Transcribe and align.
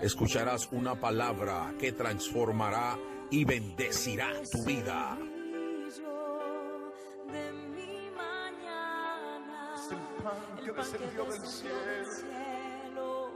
Escucharás 0.00 0.68
una 0.72 0.94
palabra 0.94 1.72
que 1.78 1.92
transformará 1.92 2.98
y 3.30 3.44
bendecirá 3.44 4.30
tu 4.50 4.62
vida. 4.64 5.16
Es 9.74 9.92
el 9.92 9.98
pan 10.22 10.64
que 10.64 10.72
descendió 10.72 11.24
del 11.24 11.46
cielo. 11.46 13.30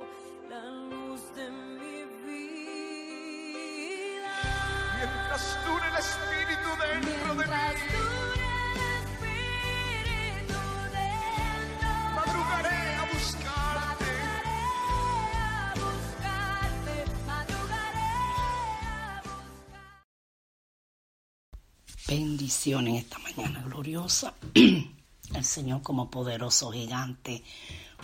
Mientras 4.97 5.59
dure 5.67 5.89
el 5.89 5.97
Espíritu 5.97 6.69
dentro 6.79 7.35
de 7.37 7.47
mí. 7.47 8.20
Bendición 22.11 22.89
en 22.89 22.97
esta 22.97 23.21
mañana 23.21 23.63
gloriosa. 23.63 24.35
El 24.55 25.45
Señor 25.45 25.83
como 25.83 26.11
poderoso 26.11 26.73
gigante 26.73 27.45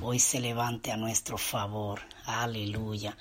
hoy 0.01 0.21
se 0.21 0.39
levante 0.39 0.93
a 0.93 0.97
nuestro 0.97 1.37
favor. 1.37 2.03
Aleluya. 2.25 3.19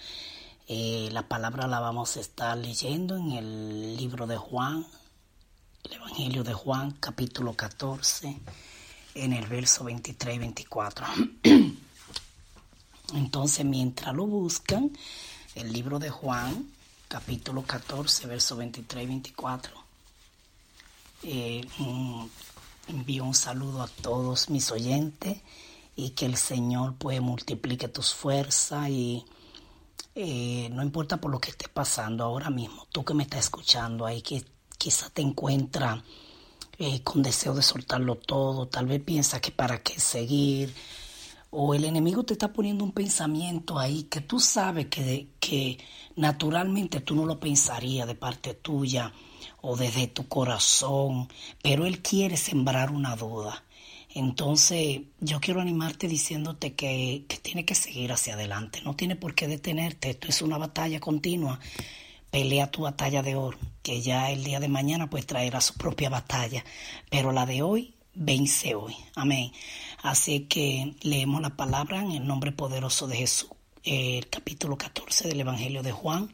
Eh, 0.67 1.09
la 1.11 1.27
palabra 1.27 1.65
la 1.65 1.79
vamos 1.79 2.17
a 2.17 2.19
estar 2.19 2.55
leyendo 2.55 3.17
en 3.17 3.31
el 3.31 3.97
libro 3.97 4.27
de 4.27 4.37
Juan, 4.37 4.85
el 5.85 5.93
Evangelio 5.93 6.43
de 6.43 6.53
Juan, 6.53 6.91
capítulo 6.99 7.53
14, 7.53 8.39
en 9.15 9.33
el 9.33 9.47
verso 9.47 9.85
23 9.85 10.35
y 10.35 10.37
24. 10.37 11.07
Entonces, 13.15 13.65
mientras 13.65 14.13
lo 14.13 14.27
buscan, 14.27 14.91
el 15.55 15.73
libro 15.73 15.97
de 15.97 16.11
Juan, 16.11 16.69
capítulo 17.07 17.63
14, 17.63 18.27
verso 18.27 18.55
23 18.55 19.03
y 19.03 19.07
24. 19.07 19.84
Eh, 21.27 21.65
mm, 21.79 22.25
envío 22.89 23.23
un 23.23 23.33
saludo 23.33 23.81
a 23.81 23.87
todos 23.87 24.51
mis 24.51 24.69
oyentes 24.69 25.39
y 25.95 26.11
que 26.11 26.27
el 26.27 26.37
Señor 26.37 26.93
pues 26.99 27.19
multiplique 27.19 27.87
tus 27.87 28.13
fuerzas 28.13 28.89
y 28.89 29.25
eh, 30.13 30.69
no 30.71 30.83
importa 30.83 31.17
por 31.17 31.31
lo 31.31 31.39
que 31.39 31.49
esté 31.49 31.67
pasando 31.67 32.23
ahora 32.23 32.51
mismo, 32.51 32.85
tú 32.91 33.03
que 33.03 33.15
me 33.15 33.23
estás 33.23 33.45
escuchando 33.45 34.05
ahí 34.05 34.21
que 34.21 34.45
quizá 34.77 35.09
te 35.09 35.23
encuentra 35.23 36.03
eh, 36.77 37.01
con 37.01 37.23
deseo 37.23 37.55
de 37.55 37.63
soltarlo 37.63 38.17
todo, 38.17 38.67
tal 38.67 38.85
vez 38.85 39.01
piensa 39.01 39.41
que 39.41 39.49
para 39.49 39.81
qué 39.81 39.99
seguir 39.99 40.75
o 41.49 41.73
el 41.73 41.85
enemigo 41.85 42.21
te 42.21 42.33
está 42.33 42.53
poniendo 42.53 42.83
un 42.83 42.91
pensamiento 42.91 43.79
ahí 43.79 44.03
que 44.03 44.21
tú 44.21 44.39
sabes 44.39 44.87
que, 44.89 45.29
que 45.39 45.79
naturalmente 46.17 46.99
tú 46.99 47.15
no 47.15 47.25
lo 47.25 47.39
pensarías 47.39 48.05
de 48.05 48.13
parte 48.13 48.53
tuya 48.53 49.11
o 49.65 49.75
desde 49.75 50.07
tu 50.07 50.27
corazón, 50.27 51.27
pero 51.63 51.85
Él 51.85 52.01
quiere 52.01 52.37
sembrar 52.37 52.91
una 52.91 53.15
duda. 53.15 53.63
Entonces, 54.13 55.01
yo 55.19 55.41
quiero 55.41 55.59
animarte 55.59 56.07
diciéndote 56.07 56.75
que, 56.75 57.25
que 57.27 57.37
tiene 57.37 57.65
que 57.65 57.73
seguir 57.73 58.11
hacia 58.11 58.35
adelante, 58.35 58.81
no 58.85 58.95
tiene 58.95 59.15
por 59.15 59.33
qué 59.33 59.47
detenerte, 59.47 60.11
esto 60.11 60.27
es 60.27 60.41
una 60.41 60.57
batalla 60.57 60.99
continua. 60.99 61.59
Pelea 62.29 62.69
tu 62.69 62.83
batalla 62.83 63.23
de 63.23 63.35
hoy, 63.35 63.55
que 63.81 64.01
ya 64.01 64.29
el 64.29 64.43
día 64.43 64.59
de 64.59 64.67
mañana 64.67 65.09
pues 65.09 65.25
traerá 65.25 65.61
su 65.61 65.73
propia 65.73 66.09
batalla, 66.09 66.63
pero 67.09 67.31
la 67.31 67.45
de 67.45 67.61
hoy 67.61 67.95
vence 68.13 68.75
hoy. 68.75 68.95
Amén. 69.15 69.51
Así 70.03 70.41
que 70.41 70.95
leemos 71.01 71.41
la 71.41 71.55
palabra 71.55 72.01
en 72.01 72.11
el 72.11 72.27
nombre 72.27 72.51
poderoso 72.51 73.07
de 73.07 73.17
Jesús, 73.17 73.49
el 73.83 74.29
capítulo 74.29 74.77
14 74.77 75.27
del 75.27 75.39
Evangelio 75.39 75.81
de 75.81 75.91
Juan 75.91 76.29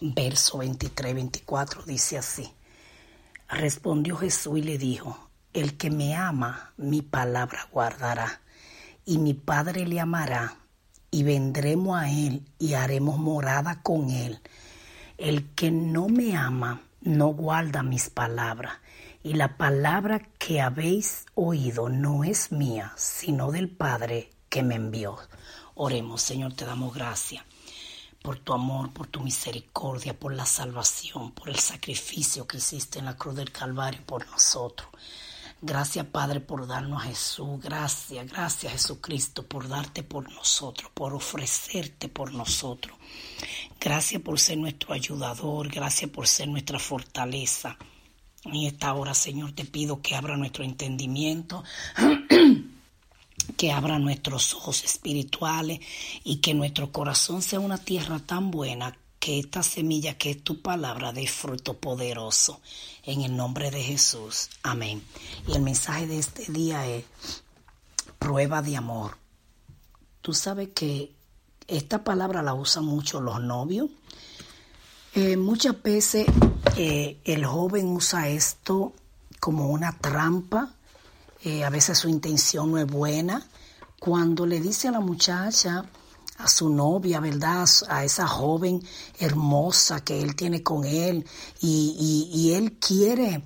verso 0.00 0.58
23-24 0.58 1.84
dice 1.84 2.18
así. 2.18 2.52
Respondió 3.48 4.16
Jesús 4.16 4.58
y 4.58 4.62
le 4.62 4.78
dijo, 4.78 5.30
el 5.52 5.76
que 5.76 5.90
me 5.90 6.16
ama, 6.16 6.72
mi 6.76 7.02
palabra 7.02 7.68
guardará, 7.70 8.40
y 9.04 9.18
mi 9.18 9.34
Padre 9.34 9.86
le 9.86 10.00
amará, 10.00 10.56
y 11.10 11.24
vendremos 11.24 11.98
a 11.98 12.10
él 12.10 12.46
y 12.58 12.74
haremos 12.74 13.18
morada 13.18 13.82
con 13.82 14.10
él. 14.10 14.40
El 15.18 15.50
que 15.50 15.70
no 15.70 16.08
me 16.08 16.36
ama, 16.36 16.80
no 17.02 17.28
guarda 17.28 17.82
mis 17.82 18.08
palabras, 18.08 18.74
y 19.22 19.34
la 19.34 19.56
palabra 19.58 20.20
que 20.38 20.60
habéis 20.60 21.26
oído 21.34 21.90
no 21.90 22.24
es 22.24 22.50
mía, 22.50 22.92
sino 22.96 23.52
del 23.52 23.68
Padre 23.68 24.30
que 24.48 24.62
me 24.62 24.76
envió. 24.76 25.18
Oremos, 25.74 26.22
Señor, 26.22 26.54
te 26.54 26.64
damos 26.64 26.94
gracias 26.94 27.44
por 28.22 28.38
tu 28.38 28.52
amor, 28.52 28.92
por 28.92 29.08
tu 29.08 29.20
misericordia, 29.20 30.18
por 30.18 30.34
la 30.34 30.46
salvación, 30.46 31.32
por 31.32 31.48
el 31.48 31.58
sacrificio 31.58 32.46
que 32.46 32.58
hiciste 32.58 33.00
en 33.00 33.06
la 33.06 33.16
cruz 33.16 33.34
del 33.34 33.50
Calvario 33.50 34.00
por 34.06 34.26
nosotros. 34.30 34.88
Gracias 35.60 36.06
Padre 36.06 36.40
por 36.40 36.66
darnos 36.66 37.02
a 37.02 37.06
Jesús, 37.06 37.60
gracias, 37.60 38.26
gracias 38.26 38.72
Jesucristo 38.72 39.46
por 39.46 39.68
darte 39.68 40.02
por 40.02 40.28
nosotros, 40.32 40.90
por 40.92 41.14
ofrecerte 41.14 42.08
por 42.08 42.32
nosotros. 42.32 42.96
Gracias 43.80 44.22
por 44.22 44.40
ser 44.40 44.58
nuestro 44.58 44.92
ayudador, 44.92 45.68
gracias 45.68 46.10
por 46.10 46.26
ser 46.26 46.48
nuestra 46.48 46.78
fortaleza. 46.78 47.76
En 48.44 48.56
esta 48.66 48.92
hora, 48.94 49.14
Señor, 49.14 49.52
te 49.52 49.64
pido 49.64 50.02
que 50.02 50.16
abra 50.16 50.36
nuestro 50.36 50.64
entendimiento 50.64 51.62
que 53.56 53.72
abra 53.72 53.98
nuestros 53.98 54.54
ojos 54.54 54.84
espirituales 54.84 55.80
y 56.24 56.36
que 56.36 56.54
nuestro 56.54 56.92
corazón 56.92 57.42
sea 57.42 57.60
una 57.60 57.78
tierra 57.78 58.18
tan 58.18 58.50
buena 58.50 58.96
que 59.18 59.38
esta 59.38 59.62
semilla 59.62 60.18
que 60.18 60.32
es 60.32 60.42
tu 60.42 60.62
palabra 60.62 61.12
dé 61.12 61.28
fruto 61.28 61.74
poderoso. 61.74 62.60
En 63.04 63.22
el 63.22 63.36
nombre 63.36 63.70
de 63.70 63.82
Jesús. 63.82 64.50
Amén. 64.62 65.02
Y 65.46 65.52
el 65.52 65.62
mensaje 65.62 66.06
de 66.06 66.18
este 66.18 66.50
día 66.50 66.86
es 66.86 67.04
prueba 68.18 68.62
de 68.62 68.76
amor. 68.76 69.16
Tú 70.22 70.34
sabes 70.34 70.70
que 70.74 71.12
esta 71.68 72.02
palabra 72.02 72.42
la 72.42 72.54
usan 72.54 72.84
mucho 72.84 73.20
los 73.20 73.40
novios. 73.40 73.90
Eh, 75.14 75.36
muchas 75.36 75.80
veces 75.82 76.26
eh, 76.76 77.18
el 77.24 77.44
joven 77.44 77.88
usa 77.88 78.28
esto 78.28 78.92
como 79.38 79.68
una 79.68 79.98
trampa 79.98 80.74
eh, 81.44 81.64
a 81.64 81.70
veces 81.70 81.98
su 81.98 82.08
intención 82.08 82.70
no 82.70 82.78
es 82.78 82.86
buena. 82.86 83.46
Cuando 83.98 84.46
le 84.46 84.60
dice 84.60 84.88
a 84.88 84.92
la 84.92 85.00
muchacha, 85.00 85.84
a 86.38 86.48
su 86.48 86.68
novia, 86.70 87.20
¿verdad? 87.20 87.66
A 87.88 88.04
esa 88.04 88.26
joven 88.26 88.82
hermosa 89.18 90.04
que 90.04 90.20
él 90.20 90.34
tiene 90.34 90.62
con 90.62 90.84
él 90.84 91.24
y, 91.60 92.52
él 92.54 92.78
quiere 92.78 93.42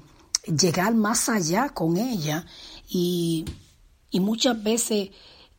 llegar 0.46 0.94
más 0.94 1.28
allá 1.28 1.70
con 1.70 1.96
ella 1.96 2.46
y, 2.88 3.44
muchas 4.12 4.62
veces 4.62 5.10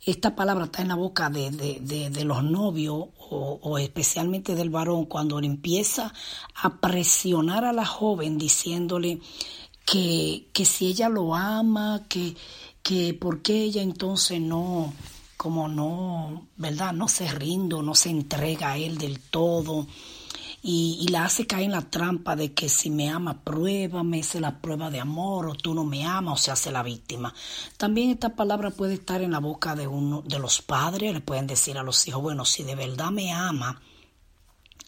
esta 0.03 0.35
palabra 0.35 0.65
está 0.65 0.81
en 0.81 0.87
la 0.87 0.95
boca 0.95 1.29
de, 1.29 2.23
los 2.25 2.43
novios 2.43 3.09
o, 3.19 3.77
especialmente 3.77 4.55
del 4.55 4.71
varón 4.71 5.05
cuando 5.05 5.37
empieza 5.39 6.11
a 6.55 6.79
presionar 6.79 7.65
a 7.65 7.73
la 7.73 7.85
joven 7.85 8.39
diciéndole 8.39 9.19
que, 9.87 10.49
que 10.51 10.65
si 10.65 10.87
ella 10.87 11.07
lo 11.07 11.33
ama, 11.33 12.03
que, 12.09 12.35
que 12.83 13.13
por 13.13 13.41
qué 13.41 13.63
ella 13.63 13.81
entonces 13.81 14.41
no, 14.41 14.93
como 15.37 15.69
no, 15.69 16.47
¿verdad? 16.57 16.91
No 16.91 17.07
se 17.07 17.31
rinde, 17.31 17.81
no 17.81 17.95
se 17.95 18.09
entrega 18.09 18.73
a 18.73 18.77
él 18.77 18.97
del 18.97 19.21
todo 19.21 19.87
y, 20.61 21.07
la 21.09 21.23
hace 21.23 21.47
caer 21.47 21.63
en 21.63 21.71
la 21.71 21.89
trampa 21.89 22.35
de 22.35 22.53
que 22.53 22.67
si 22.67 22.89
me 22.89 23.09
ama, 23.09 23.41
pruébame, 23.41 24.19
es 24.19 24.35
la 24.35 24.59
prueba 24.59 24.89
de 24.89 24.99
amor, 24.99 25.47
o 25.47 25.55
tú 25.55 25.73
no 25.73 25.85
me 25.85 26.05
amas, 26.05 26.33
o 26.33 26.43
se 26.43 26.51
hace 26.51 26.71
la 26.71 26.83
víctima. 26.83 27.33
También 27.77 28.09
esta 28.09 28.35
palabra 28.35 28.71
puede 28.71 28.95
estar 28.95 29.21
en 29.21 29.31
la 29.31 29.39
boca 29.39 29.75
de 29.75 29.87
uno 29.87 30.23
de 30.25 30.39
los 30.39 30.61
padres, 30.61 31.13
le 31.13 31.21
pueden 31.21 31.47
decir 31.47 31.77
a 31.77 31.83
los 31.83 32.05
hijos, 32.07 32.21
bueno, 32.21 32.43
si 32.43 32.63
de 32.63 32.75
verdad 32.75 33.11
me 33.11 33.31
ama, 33.31 33.81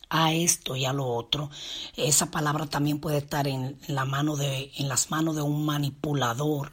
a 0.09 0.33
esto 0.33 0.75
y 0.75 0.85
a 0.85 0.93
lo 0.93 1.07
otro. 1.07 1.49
Esa 1.95 2.31
palabra 2.31 2.65
también 2.65 2.99
puede 2.99 3.17
estar 3.17 3.47
en 3.47 3.79
la 3.87 4.05
mano 4.05 4.35
de, 4.35 4.71
en 4.77 4.89
las 4.89 5.11
manos 5.11 5.35
de 5.35 5.41
un 5.41 5.65
manipulador 5.65 6.71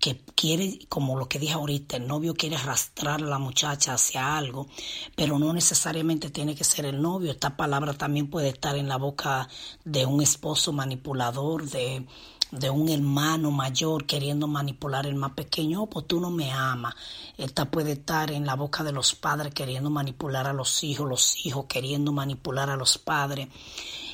que 0.00 0.18
quiere, 0.34 0.78
como 0.88 1.18
lo 1.18 1.28
que 1.28 1.38
dije 1.38 1.52
ahorita, 1.52 1.98
el 1.98 2.06
novio 2.06 2.34
quiere 2.34 2.56
arrastrar 2.56 3.22
a 3.22 3.26
la 3.26 3.38
muchacha 3.38 3.92
hacia 3.92 4.38
algo, 4.38 4.66
pero 5.14 5.38
no 5.38 5.52
necesariamente 5.52 6.30
tiene 6.30 6.54
que 6.54 6.64
ser 6.64 6.86
el 6.86 7.02
novio. 7.02 7.30
Esta 7.30 7.54
palabra 7.54 7.92
también 7.92 8.30
puede 8.30 8.48
estar 8.48 8.76
en 8.76 8.88
la 8.88 8.96
boca 8.96 9.46
de 9.84 10.06
un 10.06 10.22
esposo 10.22 10.72
manipulador, 10.72 11.68
de, 11.68 12.06
de 12.50 12.70
un 12.70 12.88
hermano 12.88 13.50
mayor 13.50 14.06
queriendo 14.06 14.46
manipular 14.46 15.06
el 15.06 15.14
más 15.14 15.32
pequeño, 15.32 15.82
oh, 15.82 15.90
pues 15.90 16.06
tú 16.06 16.20
no 16.20 16.30
me 16.30 16.50
amas. 16.50 16.94
Esta 17.36 17.70
puede 17.70 17.92
estar 17.92 18.30
en 18.30 18.46
la 18.46 18.56
boca 18.56 18.82
de 18.84 18.92
los 18.92 19.14
padres 19.14 19.54
queriendo 19.54 19.90
manipular 19.90 20.46
a 20.46 20.52
los 20.52 20.82
hijos, 20.84 21.08
los 21.08 21.46
hijos 21.46 21.66
queriendo 21.68 22.12
manipular 22.12 22.70
a 22.70 22.76
los 22.76 22.98
padres 22.98 23.48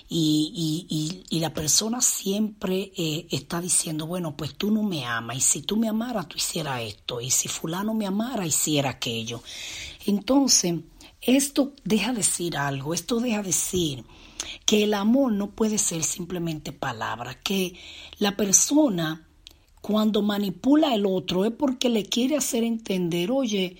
y, 0.08 0.86
y, 0.88 1.36
y, 1.36 1.40
la 1.40 1.52
persona 1.52 2.00
siempre 2.00 2.92
eh, 2.96 3.26
está 3.30 3.60
diciendo, 3.60 4.06
bueno, 4.06 4.36
pues 4.36 4.54
tú 4.54 4.70
no 4.70 4.84
me 4.84 5.04
amas 5.04 5.36
y 5.36 5.40
si 5.40 5.62
tú 5.62 5.76
me 5.76 5.88
amaras, 5.88 6.28
tú 6.28 6.36
hicieras 6.36 6.82
esto 6.82 7.20
y 7.20 7.30
si 7.30 7.48
fulano 7.48 7.92
me 7.92 8.06
amara, 8.06 8.46
hiciera 8.46 8.90
aquello. 8.90 9.42
Entonces, 10.06 10.76
esto 11.20 11.72
deja 11.82 12.12
decir 12.12 12.56
algo, 12.56 12.94
esto 12.94 13.18
deja 13.18 13.42
decir 13.42 14.04
que 14.64 14.84
el 14.84 14.94
amor 14.94 15.32
no 15.32 15.50
puede 15.50 15.78
ser 15.78 16.02
simplemente 16.04 16.72
palabra, 16.72 17.40
que 17.40 17.74
la 18.18 18.36
persona 18.36 19.26
cuando 19.80 20.22
manipula 20.22 20.92
al 20.92 21.06
otro 21.06 21.44
es 21.44 21.52
porque 21.52 21.88
le 21.88 22.04
quiere 22.06 22.36
hacer 22.36 22.64
entender, 22.64 23.30
oye, 23.30 23.76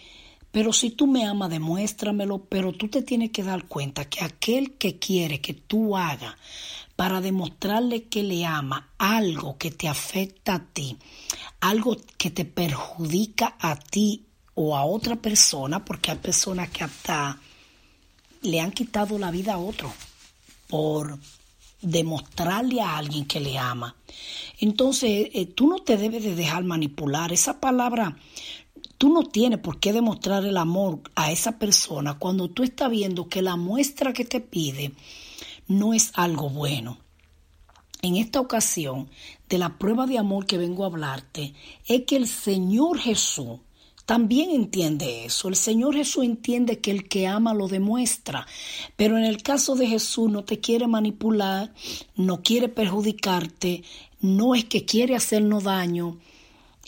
pero 0.52 0.72
si 0.72 0.90
tú 0.90 1.06
me 1.06 1.26
amas, 1.26 1.50
demuéstramelo, 1.50 2.44
pero 2.44 2.72
tú 2.72 2.88
te 2.88 3.02
tienes 3.02 3.30
que 3.30 3.42
dar 3.42 3.66
cuenta 3.66 4.04
que 4.04 4.24
aquel 4.24 4.74
que 4.74 4.98
quiere 4.98 5.40
que 5.40 5.52
tú 5.52 5.96
hagas 5.96 6.36
para 6.94 7.20
demostrarle 7.20 8.04
que 8.04 8.22
le 8.22 8.46
ama 8.46 8.88
algo 8.98 9.58
que 9.58 9.70
te 9.70 9.88
afecta 9.88 10.54
a 10.54 10.64
ti, 10.64 10.96
algo 11.60 11.96
que 12.16 12.30
te 12.30 12.44
perjudica 12.44 13.56
a 13.58 13.76
ti 13.76 14.24
o 14.54 14.76
a 14.76 14.84
otra 14.84 15.16
persona, 15.16 15.84
porque 15.84 16.12
hay 16.12 16.18
personas 16.18 16.70
que 16.70 16.84
hasta 16.84 17.38
le 18.42 18.60
han 18.60 18.70
quitado 18.70 19.18
la 19.18 19.30
vida 19.30 19.54
a 19.54 19.58
otro 19.58 19.92
por 20.68 21.18
demostrarle 21.82 22.80
a 22.80 22.96
alguien 22.96 23.26
que 23.26 23.40
le 23.40 23.58
ama. 23.58 23.96
Entonces, 24.58 25.28
eh, 25.32 25.46
tú 25.46 25.68
no 25.68 25.78
te 25.78 25.96
debes 25.96 26.24
de 26.24 26.34
dejar 26.34 26.64
manipular. 26.64 27.32
Esa 27.32 27.60
palabra 27.60 28.16
Tú 28.98 29.12
no 29.12 29.24
tienes 29.24 29.58
por 29.58 29.78
qué 29.78 29.92
demostrar 29.92 30.44
el 30.46 30.56
amor 30.56 31.00
a 31.14 31.30
esa 31.30 31.58
persona 31.58 32.18
cuando 32.18 32.48
tú 32.48 32.62
estás 32.62 32.90
viendo 32.90 33.28
que 33.28 33.42
la 33.42 33.56
muestra 33.56 34.14
que 34.14 34.24
te 34.24 34.40
pide 34.40 34.92
no 35.68 35.92
es 35.92 36.12
algo 36.14 36.48
bueno. 36.48 36.98
En 38.00 38.16
esta 38.16 38.40
ocasión, 38.40 39.10
de 39.48 39.58
la 39.58 39.76
prueba 39.78 40.06
de 40.06 40.18
amor 40.18 40.46
que 40.46 40.56
vengo 40.56 40.84
a 40.84 40.86
hablarte, 40.86 41.54
es 41.86 42.04
que 42.06 42.16
el 42.16 42.26
Señor 42.26 42.98
Jesús 42.98 43.60
también 44.06 44.50
entiende 44.50 45.24
eso. 45.24 45.48
El 45.48 45.56
Señor 45.56 45.96
Jesús 45.96 46.24
entiende 46.24 46.78
que 46.78 46.92
el 46.92 47.08
que 47.08 47.26
ama 47.26 47.52
lo 47.52 47.66
demuestra. 47.66 48.46
Pero 48.94 49.18
en 49.18 49.24
el 49.24 49.42
caso 49.42 49.74
de 49.74 49.88
Jesús 49.88 50.30
no 50.30 50.44
te 50.44 50.60
quiere 50.60 50.86
manipular, 50.86 51.74
no 52.14 52.40
quiere 52.40 52.68
perjudicarte, 52.68 53.82
no 54.20 54.54
es 54.54 54.64
que 54.64 54.84
quiere 54.84 55.16
hacernos 55.16 55.64
daño, 55.64 56.18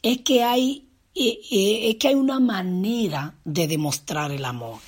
es 0.03 0.19
que 0.23 0.44
hay 0.44 0.85
es 1.20 1.97
que 1.97 2.09
hay 2.09 2.15
una 2.15 2.38
manera 2.38 3.35
de 3.44 3.67
demostrar 3.67 4.31
el 4.31 4.44
amor. 4.44 4.79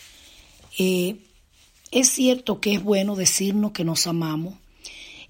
Eh, 0.79 1.17
es 1.91 2.09
cierto 2.09 2.61
que 2.61 2.75
es 2.75 2.85
bueno 2.85 3.17
decirnos 3.17 3.73
que 3.73 3.82
nos 3.82 4.06
amamos 4.06 4.55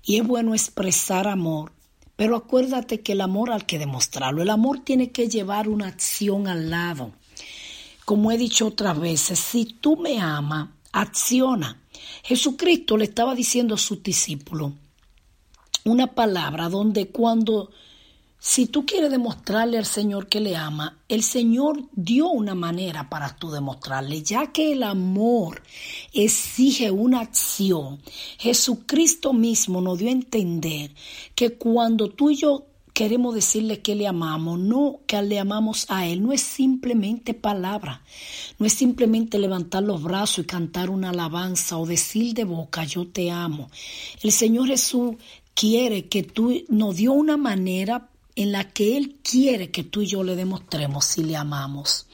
y 0.05 0.19
es 0.19 0.26
bueno 0.26 0.52
expresar 0.52 1.26
amor, 1.26 1.73
pero 2.20 2.37
acuérdate 2.37 3.00
que 3.00 3.12
el 3.12 3.22
amor 3.22 3.50
hay 3.50 3.62
que 3.62 3.78
demostrarlo. 3.78 4.43
El 4.43 4.50
amor 4.50 4.81
tiene 4.81 5.11
que 5.11 5.31
llevar 5.31 5.70
una 5.70 5.87
acción 5.87 6.49
al 6.49 6.69
lado. 6.69 7.12
Como 8.05 8.31
he 8.31 8.37
dicho 8.37 8.67
otras 8.67 9.00
veces, 9.00 9.38
si 9.38 9.64
tú 9.64 9.96
me 9.96 10.20
amas, 10.20 10.69
acciona. 10.93 11.81
Jesucristo 12.22 12.99
le 12.99 13.05
estaba 13.05 13.34
diciendo 13.34 13.75
a 13.75 13.78
sus 13.78 14.02
discípulos 14.02 14.72
una 15.84 16.08
palabra 16.08 16.69
donde 16.69 17.08
cuando 17.08 17.70
si 18.42 18.66
tú 18.66 18.87
quieres 18.87 19.10
demostrarle 19.10 19.76
al 19.76 19.84
Señor 19.84 20.26
que 20.26 20.40
le 20.40 20.56
ama, 20.56 20.98
el 21.10 21.22
Señor 21.22 21.84
dio 21.92 22.31
una 22.31 22.54
manera 22.54 23.10
para 23.10 23.37
tú 23.37 23.50
demostrarle, 23.50 24.22
ya 24.22 24.50
que 24.50 24.72
el 24.72 24.82
amor 24.82 25.62
exige 26.14 26.90
una 26.90 27.20
acción. 27.20 28.00
Jesucristo 28.38 29.34
mismo 29.34 29.82
nos 29.82 29.98
dio 29.98 30.08
a 30.08 30.12
entender 30.12 30.94
que 31.34 31.52
cuando 31.58 32.08
tú 32.08 32.31
y 32.31 32.37
yo 32.37 32.64
queremos 32.94 33.34
decirle 33.34 33.82
que 33.82 33.94
le 33.94 34.06
amamos, 34.06 34.58
no 34.58 35.00
que 35.06 35.20
le 35.20 35.38
amamos 35.38 35.84
a 35.90 36.06
Él, 36.06 36.22
no 36.22 36.32
es 36.32 36.40
simplemente 36.40 37.34
palabra, 37.34 38.02
no 38.58 38.64
es 38.64 38.72
simplemente 38.72 39.38
levantar 39.38 39.82
los 39.82 40.02
brazos 40.02 40.44
y 40.44 40.46
cantar 40.46 40.88
una 40.88 41.10
alabanza 41.10 41.76
o 41.76 41.84
decir 41.84 42.32
de 42.32 42.44
boca 42.44 42.84
yo 42.84 43.06
te 43.06 43.31
amo. 43.31 43.69
El 44.22 44.32
Señor 44.32 44.69
Jesús 44.69 45.16
quiere 45.54 46.08
que 46.08 46.22
tú 46.22 46.62
nos 46.69 46.96
dio 46.96 47.12
una 47.12 47.37
manera 47.37 48.08
en 48.40 48.52
la 48.52 48.70
que 48.70 48.96
Él 48.96 49.19
quiere 49.22 49.70
que 49.70 49.84
tú 49.84 50.00
y 50.00 50.06
yo 50.06 50.22
le 50.22 50.34
demostremos 50.34 51.04
si 51.04 51.22
le 51.22 51.37
amamos. 51.37 52.06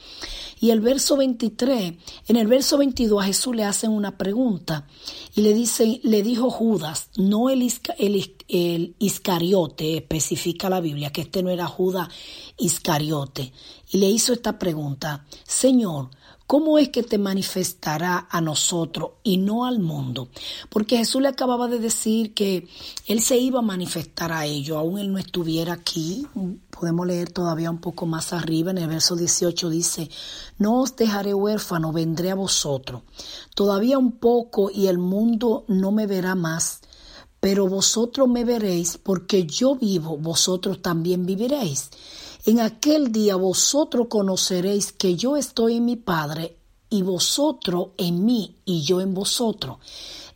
Y 0.59 0.71
el 0.71 0.81
verso 0.81 1.15
23, 1.15 1.93
en 2.27 2.35
el 2.35 2.47
verso 2.47 2.77
22 2.77 3.23
a 3.23 3.27
Jesús 3.27 3.55
le 3.55 3.63
hacen 3.63 3.91
una 3.91 4.17
pregunta 4.17 4.87
y 5.35 5.41
le 5.41 5.53
dicen, 5.53 6.01
le 6.03 6.23
dijo 6.23 6.49
Judas, 6.49 7.11
no 7.15 7.49
el, 7.49 7.71
el, 7.97 8.95
Iscariote, 8.99 9.95
especifica 9.95 10.69
la 10.69 10.81
Biblia 10.81 11.13
que 11.13 11.21
este 11.21 11.43
no 11.43 11.49
era 11.49 11.65
Judas 11.65 12.09
Iscariote, 12.57 13.53
y 13.89 13.97
le 13.99 14.09
hizo 14.09 14.33
esta 14.33 14.59
pregunta, 14.59 15.25
Señor, 15.45 16.09
¿Cómo 16.47 16.77
es 16.77 16.87
que 16.87 17.03
te 17.03 17.17
manifestará 17.17 18.25
a 18.31 18.39
nosotros 18.39 19.11
y 19.21 19.35
no 19.35 19.65
al 19.65 19.79
mundo? 19.79 20.29
Porque 20.69 20.97
Jesús 20.97 21.21
le 21.21 21.27
acababa 21.27 21.67
de 21.67 21.77
decir 21.77 22.33
que 22.33 22.69
Él 23.05 23.21
se 23.21 23.37
iba 23.37 23.59
a 23.59 23.61
manifestar 23.61 24.31
a 24.31 24.45
ellos, 24.45 24.77
aún 24.77 24.97
Él 24.97 25.11
no 25.11 25.17
estuviera 25.17 25.73
aquí. 25.73 26.25
Podemos 26.69 27.05
leer 27.05 27.33
todavía 27.33 27.69
un 27.69 27.79
poco 27.79 28.05
más 28.05 28.31
arriba, 28.31 28.71
en 28.71 28.77
el 28.77 28.87
verso 28.87 29.17
18 29.17 29.69
dice, 29.69 30.09
no 30.57 30.79
os 30.79 30.95
dejaré 30.95 31.33
huérfano, 31.33 31.91
vendré 31.91 32.31
a 32.31 32.35
vosotros. 32.35 33.01
Todavía 33.53 33.97
un 33.97 34.13
poco 34.13 34.71
y 34.71 34.87
el 34.87 34.99
mundo 34.99 35.65
no 35.67 35.91
me 35.91 36.07
verá 36.07 36.35
más, 36.35 36.79
pero 37.41 37.67
vosotros 37.67 38.29
me 38.29 38.45
veréis, 38.45 38.97
porque 38.97 39.45
yo 39.45 39.75
vivo, 39.75 40.17
vosotros 40.17 40.81
también 40.81 41.25
viviréis. 41.25 41.89
En 42.47 42.61
aquel 42.61 43.11
día 43.11 43.35
vosotros 43.35 44.07
conoceréis 44.09 44.93
que 44.93 45.17
yo 45.17 45.35
estoy 45.35 45.75
en 45.75 45.85
mi 45.85 45.97
Padre 45.97 46.55
y 46.89 47.01
vosotros 47.01 47.89
en 47.97 48.23
mí 48.23 48.55
y 48.63 48.83
yo 48.83 49.01
en 49.01 49.13
vosotros. 49.13 49.79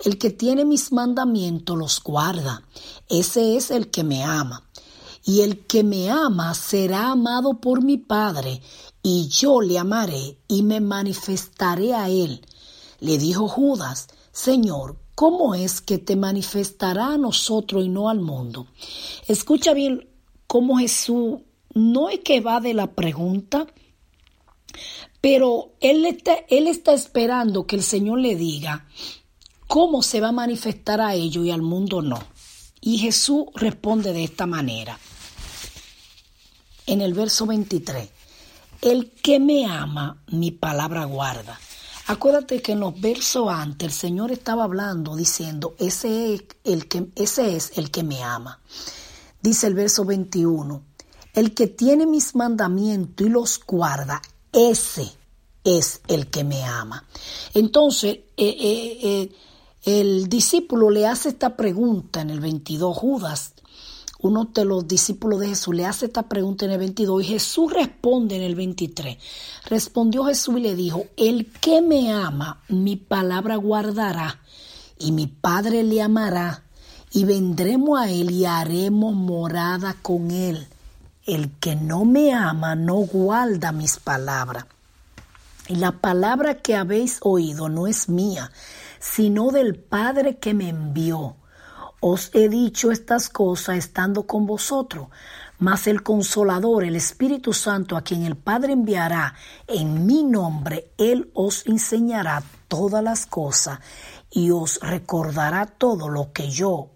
El 0.03 0.17
que 0.17 0.29
tiene 0.29 0.65
mis 0.65 0.91
mandamientos 0.91 1.77
los 1.77 2.03
guarda. 2.03 2.63
Ese 3.07 3.55
es 3.55 3.71
el 3.71 3.89
que 3.91 4.03
me 4.03 4.25
ama. 4.25 4.67
Y 5.23 5.39
el 5.39 5.65
que 5.65 5.85
me 5.85 6.09
ama 6.09 6.53
será 6.53 7.11
amado 7.11 7.61
por 7.61 7.81
mi 7.81 7.97
Padre, 7.97 8.61
y 9.01 9.29
yo 9.29 9.61
le 9.61 9.79
amaré 9.79 10.37
y 10.49 10.63
me 10.63 10.81
manifestaré 10.81 11.93
a 11.93 12.09
él. 12.09 12.45
Le 12.99 13.19
dijo 13.19 13.47
Judas, 13.47 14.09
Señor, 14.33 14.97
¿cómo 15.15 15.55
es 15.55 15.79
que 15.79 15.97
te 15.97 16.17
manifestará 16.17 17.13
a 17.13 17.17
nosotros 17.17 17.85
y 17.85 17.87
no 17.87 18.09
al 18.09 18.19
mundo? 18.19 18.67
Escucha 19.29 19.73
bien 19.73 20.09
cómo 20.45 20.77
Jesús 20.77 21.39
no 21.73 22.09
es 22.09 22.19
que 22.19 22.41
va 22.41 22.59
de 22.59 22.73
la 22.73 22.87
pregunta, 22.93 23.67
pero 25.19 25.73
él 25.79 26.05
está, 26.05 26.33
él 26.49 26.67
está 26.67 26.93
esperando 26.93 27.67
que 27.67 27.75
el 27.75 27.83
Señor 27.83 28.19
le 28.19 28.35
diga 28.35 28.87
cómo 29.67 30.01
se 30.01 30.19
va 30.19 30.29
a 30.29 30.33
manifestar 30.33 30.99
a 30.99 31.13
ellos 31.13 31.45
y 31.45 31.51
al 31.51 31.61
mundo 31.61 32.01
no. 32.01 32.21
Y 32.81 32.97
Jesús 32.97 33.45
responde 33.55 34.11
de 34.11 34.23
esta 34.23 34.45
manera. 34.47 34.97
En 36.87 37.01
el 37.01 37.13
verso 37.13 37.45
23, 37.45 38.09
el 38.81 39.11
que 39.11 39.39
me 39.39 39.67
ama, 39.67 40.23
mi 40.27 40.51
palabra 40.51 41.05
guarda. 41.05 41.59
Acuérdate 42.07 42.61
que 42.61 42.71
en 42.71 42.79
los 42.79 42.99
versos 42.99 43.47
antes 43.49 43.87
el 43.87 43.93
Señor 43.93 44.31
estaba 44.31 44.63
hablando 44.63 45.15
diciendo, 45.15 45.75
ese 45.77 46.33
es 46.33 46.43
el 46.63 46.87
que, 46.87 47.07
ese 47.15 47.55
es 47.55 47.77
el 47.77 47.91
que 47.91 48.03
me 48.03 48.23
ama. 48.23 48.59
Dice 49.41 49.67
el 49.67 49.75
verso 49.75 50.03
21, 50.03 50.83
el 51.33 51.53
que 51.53 51.67
tiene 51.67 52.05
mis 52.05 52.35
mandamientos 52.35 53.25
y 53.25 53.29
los 53.29 53.59
guarda, 53.65 54.21
ese 54.51 55.11
es 55.63 56.01
el 56.07 56.27
que 56.27 56.43
me 56.43 56.63
ama. 56.63 57.05
Entonces, 57.53 58.15
eh, 58.15 58.23
eh, 58.37 58.99
eh, 59.03 59.31
el 59.83 60.29
discípulo 60.29 60.89
le 60.89 61.07
hace 61.07 61.29
esta 61.29 61.55
pregunta 61.55 62.21
en 62.21 62.29
el 62.29 62.39
22, 62.39 62.95
Judas, 62.95 63.53
uno 64.21 64.45
de 64.45 64.65
los 64.65 64.87
discípulos 64.87 65.39
de 65.39 65.49
Jesús, 65.49 65.73
le 65.73 65.85
hace 65.85 66.05
esta 66.05 66.23
pregunta 66.23 66.65
en 66.65 66.71
el 66.71 66.77
22 66.77 67.23
y 67.23 67.25
Jesús 67.25 67.73
responde 67.73 68.35
en 68.35 68.43
el 68.43 68.55
23. 68.55 69.17
Respondió 69.65 70.25
Jesús 70.25 70.57
y 70.57 70.61
le 70.61 70.75
dijo, 70.75 71.05
el 71.17 71.51
que 71.51 71.81
me 71.81 72.11
ama, 72.11 72.61
mi 72.67 72.97
palabra 72.97 73.55
guardará 73.55 74.39
y 74.99 75.11
mi 75.11 75.25
Padre 75.25 75.83
le 75.83 76.01
amará 76.01 76.63
y 77.11 77.23
vendremos 77.25 77.99
a 77.99 78.11
él 78.11 78.29
y 78.29 78.45
haremos 78.45 79.15
morada 79.15 79.95
con 80.01 80.29
él. 80.29 80.67
El 81.25 81.51
que 81.59 81.75
no 81.75 82.03
me 82.03 82.33
ama 82.33 82.75
no 82.75 82.95
guarda 82.95 83.71
mis 83.71 83.99
palabras. 83.99 84.65
Y 85.67 85.75
la 85.75 85.91
palabra 85.91 86.55
que 86.55 86.75
habéis 86.75 87.19
oído 87.21 87.69
no 87.69 87.85
es 87.85 88.09
mía, 88.09 88.51
sino 88.99 89.51
del 89.51 89.75
Padre 89.75 90.37
que 90.37 90.55
me 90.55 90.69
envió. 90.69 91.35
Os 91.99 92.31
he 92.33 92.49
dicho 92.49 92.91
estas 92.91 93.29
cosas 93.29 93.77
estando 93.77 94.23
con 94.23 94.47
vosotros, 94.47 95.09
mas 95.59 95.85
el 95.85 96.01
consolador, 96.01 96.83
el 96.83 96.95
Espíritu 96.95 97.53
Santo, 97.53 97.95
a 97.95 98.01
quien 98.01 98.23
el 98.23 98.35
Padre 98.35 98.73
enviará 98.73 99.35
en 99.67 100.07
mi 100.07 100.23
nombre, 100.23 100.91
Él 100.97 101.29
os 101.35 101.67
enseñará 101.67 102.41
todas 102.67 103.03
las 103.03 103.27
cosas 103.27 103.79
y 104.31 104.49
os 104.49 104.79
recordará 104.81 105.67
todo 105.67 106.09
lo 106.09 106.33
que 106.33 106.49
yo 106.49 106.89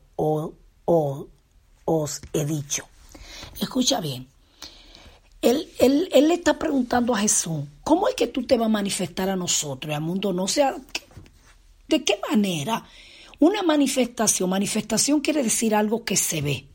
os 1.86 2.22
he 2.34 2.46
dicho. 2.46 2.88
Escucha 3.60 4.02
bien. 4.02 4.28
Él, 5.42 5.70
él, 5.80 6.10
él, 6.12 6.28
le 6.28 6.34
está 6.34 6.58
preguntando 6.58 7.14
a 7.14 7.20
Jesús, 7.20 7.66
¿cómo 7.84 8.08
es 8.08 8.16
que 8.16 8.28
tú 8.28 8.46
te 8.46 8.58
vas 8.58 8.66
a 8.66 8.70
manifestar 8.70 9.30
a 9.30 9.36
nosotros 9.36 9.92
y 9.92 9.96
al 9.96 10.02
mundo 10.02 10.34
no? 10.34 10.48
sea, 10.48 10.76
¿de 11.88 12.04
qué 12.04 12.20
manera? 12.30 12.84
Una 13.40 13.62
manifestación, 13.62 14.50
manifestación 14.50 15.22
quiere 15.22 15.44
decir 15.44 15.76
algo 15.76 16.04
que 16.04 16.16
se 16.16 16.42
ve. 16.42 16.66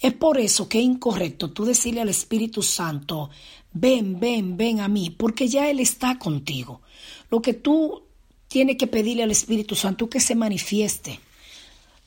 Es 0.00 0.12
por 0.12 0.38
eso 0.38 0.68
que 0.68 0.78
es 0.78 0.84
incorrecto 0.84 1.52
tú 1.52 1.64
decirle 1.64 2.00
al 2.00 2.08
Espíritu 2.08 2.62
Santo, 2.62 3.30
ven, 3.72 4.18
ven, 4.18 4.56
ven 4.56 4.80
a 4.80 4.88
mí, 4.88 5.10
porque 5.10 5.48
ya 5.48 5.70
Él 5.70 5.80
está 5.80 6.18
contigo. 6.18 6.82
Lo 7.30 7.40
que 7.40 7.54
tú 7.54 8.02
tienes 8.48 8.76
que 8.76 8.86
pedirle 8.86 9.22
al 9.22 9.30
Espíritu 9.30 9.74
Santo 9.74 10.04
es 10.04 10.10
que 10.10 10.20
se 10.20 10.34
manifieste. 10.34 11.20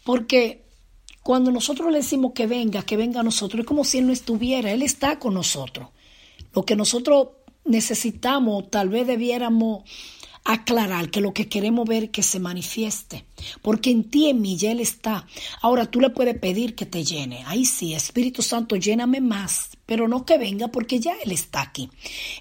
Porque 0.04 0.67
cuando 1.28 1.52
nosotros 1.52 1.92
le 1.92 1.98
decimos 1.98 2.32
que 2.32 2.48
venga, 2.48 2.84
que 2.84 2.96
venga 2.96 3.20
a 3.20 3.24
nosotros, 3.24 3.60
es 3.60 3.66
como 3.66 3.84
si 3.84 3.98
Él 3.98 4.08
no 4.08 4.14
estuviera, 4.14 4.72
Él 4.72 4.82
está 4.82 5.20
con 5.20 5.34
nosotros. 5.34 5.90
Lo 6.54 6.64
que 6.64 6.78
nosotros 6.78 7.32
necesitamos, 7.66 8.72
tal 8.72 8.88
vez 8.88 9.08
debiéramos 9.08 9.84
aclarar 10.48 11.12
que 11.12 11.20
lo 11.20 11.34
que 11.34 11.50
queremos 11.50 11.86
ver 11.86 12.10
que 12.10 12.24
se 12.24 12.40
manifieste, 12.40 13.26
porque 13.62 13.92
en 13.92 14.06
ti, 14.06 14.30
en 14.30 14.40
mí, 14.40 14.56
ya 14.56 14.72
Él 14.72 14.80
está. 14.80 15.28
Ahora 15.62 15.88
tú 15.88 16.00
le 16.00 16.10
puedes 16.10 16.40
pedir 16.40 16.74
que 16.74 16.86
te 16.86 17.04
llene. 17.04 17.44
Ahí 17.48 17.66
sí, 17.66 17.94
Espíritu 17.94 18.42
Santo, 18.42 18.78
lléname 18.78 19.20
más, 19.20 19.72
pero 19.86 20.08
no 20.08 20.26
que 20.26 20.38
venga 20.38 20.70
porque 20.70 21.02
ya 21.02 21.16
Él 21.22 21.34
está 21.34 21.62
aquí. 21.62 21.90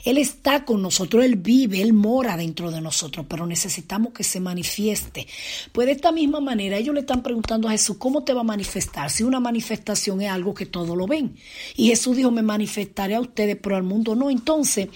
Él 0.05 0.19
está 0.19 0.65
con 0.65 0.83
nosotros, 0.83 1.25
Él 1.25 1.35
vive, 1.35 1.83
Él 1.83 1.95
mora 1.95 2.37
dentro 2.37 2.71
de 2.71 2.81
nosotros, 2.81 3.27
pero 3.29 3.45
necesitamos 3.45 4.13
que 4.13 4.23
se 4.23 4.39
manifieste. 4.39 5.27
Pues 5.73 5.87
de 5.87 5.93
esta 5.95 6.13
misma 6.13 6.39
manera, 6.39 6.79
ellos 6.79 6.95
le 6.95 7.01
están 7.01 7.25
preguntando 7.25 7.67
a 7.67 7.73
Jesús, 7.73 7.97
¿cómo 7.99 8.23
te 8.23 8.33
va 8.33 8.43
a 8.43 8.45
manifestar? 8.45 9.11
Si 9.11 9.25
una 9.25 9.41
manifestación 9.41 10.23
es 10.23 10.31
algo 10.31 10.55
que 10.55 10.67
todos 10.67 10.97
lo 10.97 11.09
ven. 11.09 11.35
Y 11.75 11.89
Jesús 11.89 12.17
dijo, 12.17 12.31
me 12.31 12.43
manifestaré 12.43 13.17
a 13.17 13.21
ustedes, 13.21 13.59
pero 13.61 13.75
al 13.75 13.83
mundo 13.83 14.15
no. 14.15 14.31
Entonces, 14.31 14.91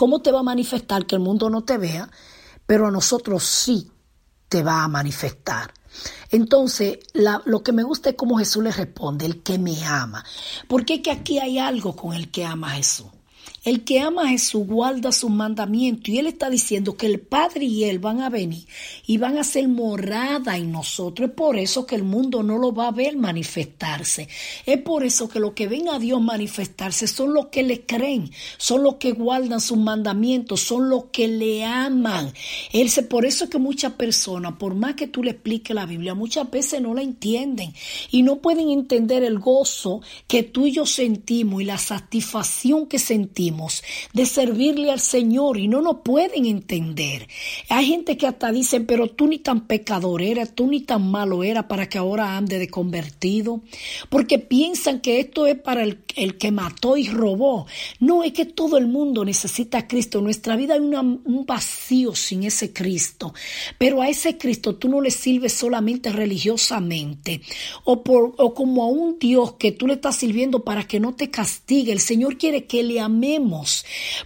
¿Cómo 0.00 0.22
te 0.22 0.32
va 0.32 0.40
a 0.40 0.42
manifestar 0.42 1.04
que 1.04 1.14
el 1.14 1.20
mundo 1.20 1.50
no 1.50 1.62
te 1.62 1.76
vea? 1.76 2.08
Pero 2.64 2.86
a 2.86 2.90
nosotros 2.90 3.44
sí 3.44 3.92
te 4.48 4.62
va 4.62 4.82
a 4.82 4.88
manifestar. 4.88 5.74
Entonces, 6.30 7.00
lo 7.12 7.62
que 7.62 7.72
me 7.72 7.82
gusta 7.82 8.08
es 8.08 8.16
cómo 8.16 8.38
Jesús 8.38 8.64
le 8.64 8.72
responde, 8.72 9.26
el 9.26 9.42
que 9.42 9.58
me 9.58 9.84
ama. 9.84 10.24
Porque 10.68 10.94
es 10.94 11.00
que 11.00 11.10
aquí 11.10 11.38
hay 11.38 11.58
algo 11.58 11.94
con 11.94 12.14
el 12.14 12.30
que 12.30 12.46
ama 12.46 12.68
a 12.68 12.76
Jesús. 12.76 13.08
El 13.62 13.84
que 13.84 14.00
ama 14.00 14.22
a 14.22 14.28
Jesús 14.28 14.66
guarda 14.66 15.12
sus 15.12 15.30
mandamientos 15.30 16.08
y 16.08 16.18
Él 16.18 16.26
está 16.26 16.48
diciendo 16.48 16.96
que 16.96 17.04
el 17.04 17.20
Padre 17.20 17.66
y 17.66 17.84
Él 17.84 17.98
van 17.98 18.22
a 18.22 18.30
venir 18.30 18.64
y 19.06 19.18
van 19.18 19.36
a 19.36 19.44
ser 19.44 19.68
morada 19.68 20.56
en 20.56 20.72
nosotros. 20.72 21.28
Es 21.28 21.34
por 21.34 21.58
eso 21.58 21.84
que 21.84 21.94
el 21.94 22.02
mundo 22.02 22.42
no 22.42 22.56
lo 22.56 22.72
va 22.72 22.88
a 22.88 22.90
ver 22.90 23.18
manifestarse. 23.18 24.28
Es 24.64 24.80
por 24.80 25.04
eso 25.04 25.28
que 25.28 25.40
los 25.40 25.52
que 25.52 25.68
ven 25.68 25.90
a 25.90 25.98
Dios 25.98 26.22
manifestarse 26.22 27.06
son 27.06 27.34
los 27.34 27.48
que 27.48 27.62
le 27.62 27.84
creen, 27.84 28.30
son 28.56 28.82
los 28.82 28.94
que 28.94 29.12
guardan 29.12 29.60
sus 29.60 29.76
mandamientos, 29.76 30.62
son 30.62 30.88
los 30.88 31.04
que 31.12 31.28
le 31.28 31.62
aman. 31.62 32.32
Él 32.72 32.88
se, 32.88 33.02
por 33.02 33.26
eso 33.26 33.44
es 33.44 33.50
que 33.50 33.58
muchas 33.58 33.92
personas, 33.92 34.54
por 34.54 34.74
más 34.74 34.94
que 34.94 35.06
tú 35.06 35.22
le 35.22 35.32
expliques 35.32 35.76
la 35.76 35.84
Biblia, 35.84 36.14
muchas 36.14 36.50
veces 36.50 36.80
no 36.80 36.94
la 36.94 37.02
entienden 37.02 37.74
y 38.10 38.22
no 38.22 38.36
pueden 38.36 38.70
entender 38.70 39.22
el 39.22 39.38
gozo 39.38 40.00
que 40.26 40.44
tú 40.44 40.66
y 40.66 40.72
yo 40.72 40.86
sentimos 40.86 41.60
y 41.60 41.66
la 41.66 41.76
satisfacción 41.76 42.86
que 42.86 42.98
sentimos 42.98 43.49
de 44.12 44.26
servirle 44.26 44.90
al 44.90 45.00
Señor 45.00 45.58
y 45.58 45.68
no 45.68 45.80
nos 45.80 45.98
pueden 46.04 46.46
entender. 46.46 47.28
Hay 47.68 47.86
gente 47.86 48.16
que 48.16 48.26
hasta 48.26 48.52
dicen, 48.52 48.86
pero 48.86 49.08
tú 49.08 49.26
ni 49.26 49.38
tan 49.38 49.66
pecador 49.66 50.22
eras, 50.22 50.54
tú 50.54 50.66
ni 50.66 50.80
tan 50.80 51.10
malo 51.10 51.44
era 51.44 51.68
para 51.68 51.88
que 51.88 51.98
ahora 51.98 52.36
ande 52.36 52.58
de 52.58 52.68
convertido, 52.68 53.60
porque 54.08 54.38
piensan 54.38 55.00
que 55.00 55.20
esto 55.20 55.46
es 55.46 55.56
para 55.56 55.82
el, 55.82 56.00
el 56.16 56.38
que 56.38 56.50
mató 56.50 56.96
y 56.96 57.08
robó. 57.08 57.66
No, 57.98 58.22
es 58.22 58.32
que 58.32 58.44
todo 58.44 58.76
el 58.78 58.86
mundo 58.86 59.24
necesita 59.24 59.78
a 59.78 59.88
Cristo. 59.88 60.18
En 60.18 60.24
nuestra 60.24 60.56
vida 60.56 60.74
hay 60.74 60.80
un 60.80 61.44
vacío 61.46 62.14
sin 62.14 62.44
ese 62.44 62.72
Cristo, 62.72 63.34
pero 63.78 64.02
a 64.02 64.08
ese 64.08 64.38
Cristo 64.38 64.76
tú 64.76 64.88
no 64.88 65.00
le 65.00 65.10
sirves 65.10 65.52
solamente 65.52 66.10
religiosamente 66.10 67.40
o, 67.84 68.02
por, 68.02 68.34
o 68.36 68.54
como 68.54 68.84
a 68.84 68.86
un 68.86 69.18
Dios 69.18 69.54
que 69.54 69.72
tú 69.72 69.86
le 69.86 69.94
estás 69.94 70.16
sirviendo 70.16 70.64
para 70.64 70.86
que 70.86 71.00
no 71.00 71.14
te 71.14 71.30
castigue. 71.30 71.92
El 71.92 72.00
Señor 72.00 72.38
quiere 72.38 72.64
que 72.64 72.82
le 72.82 73.00
amemos 73.00 73.39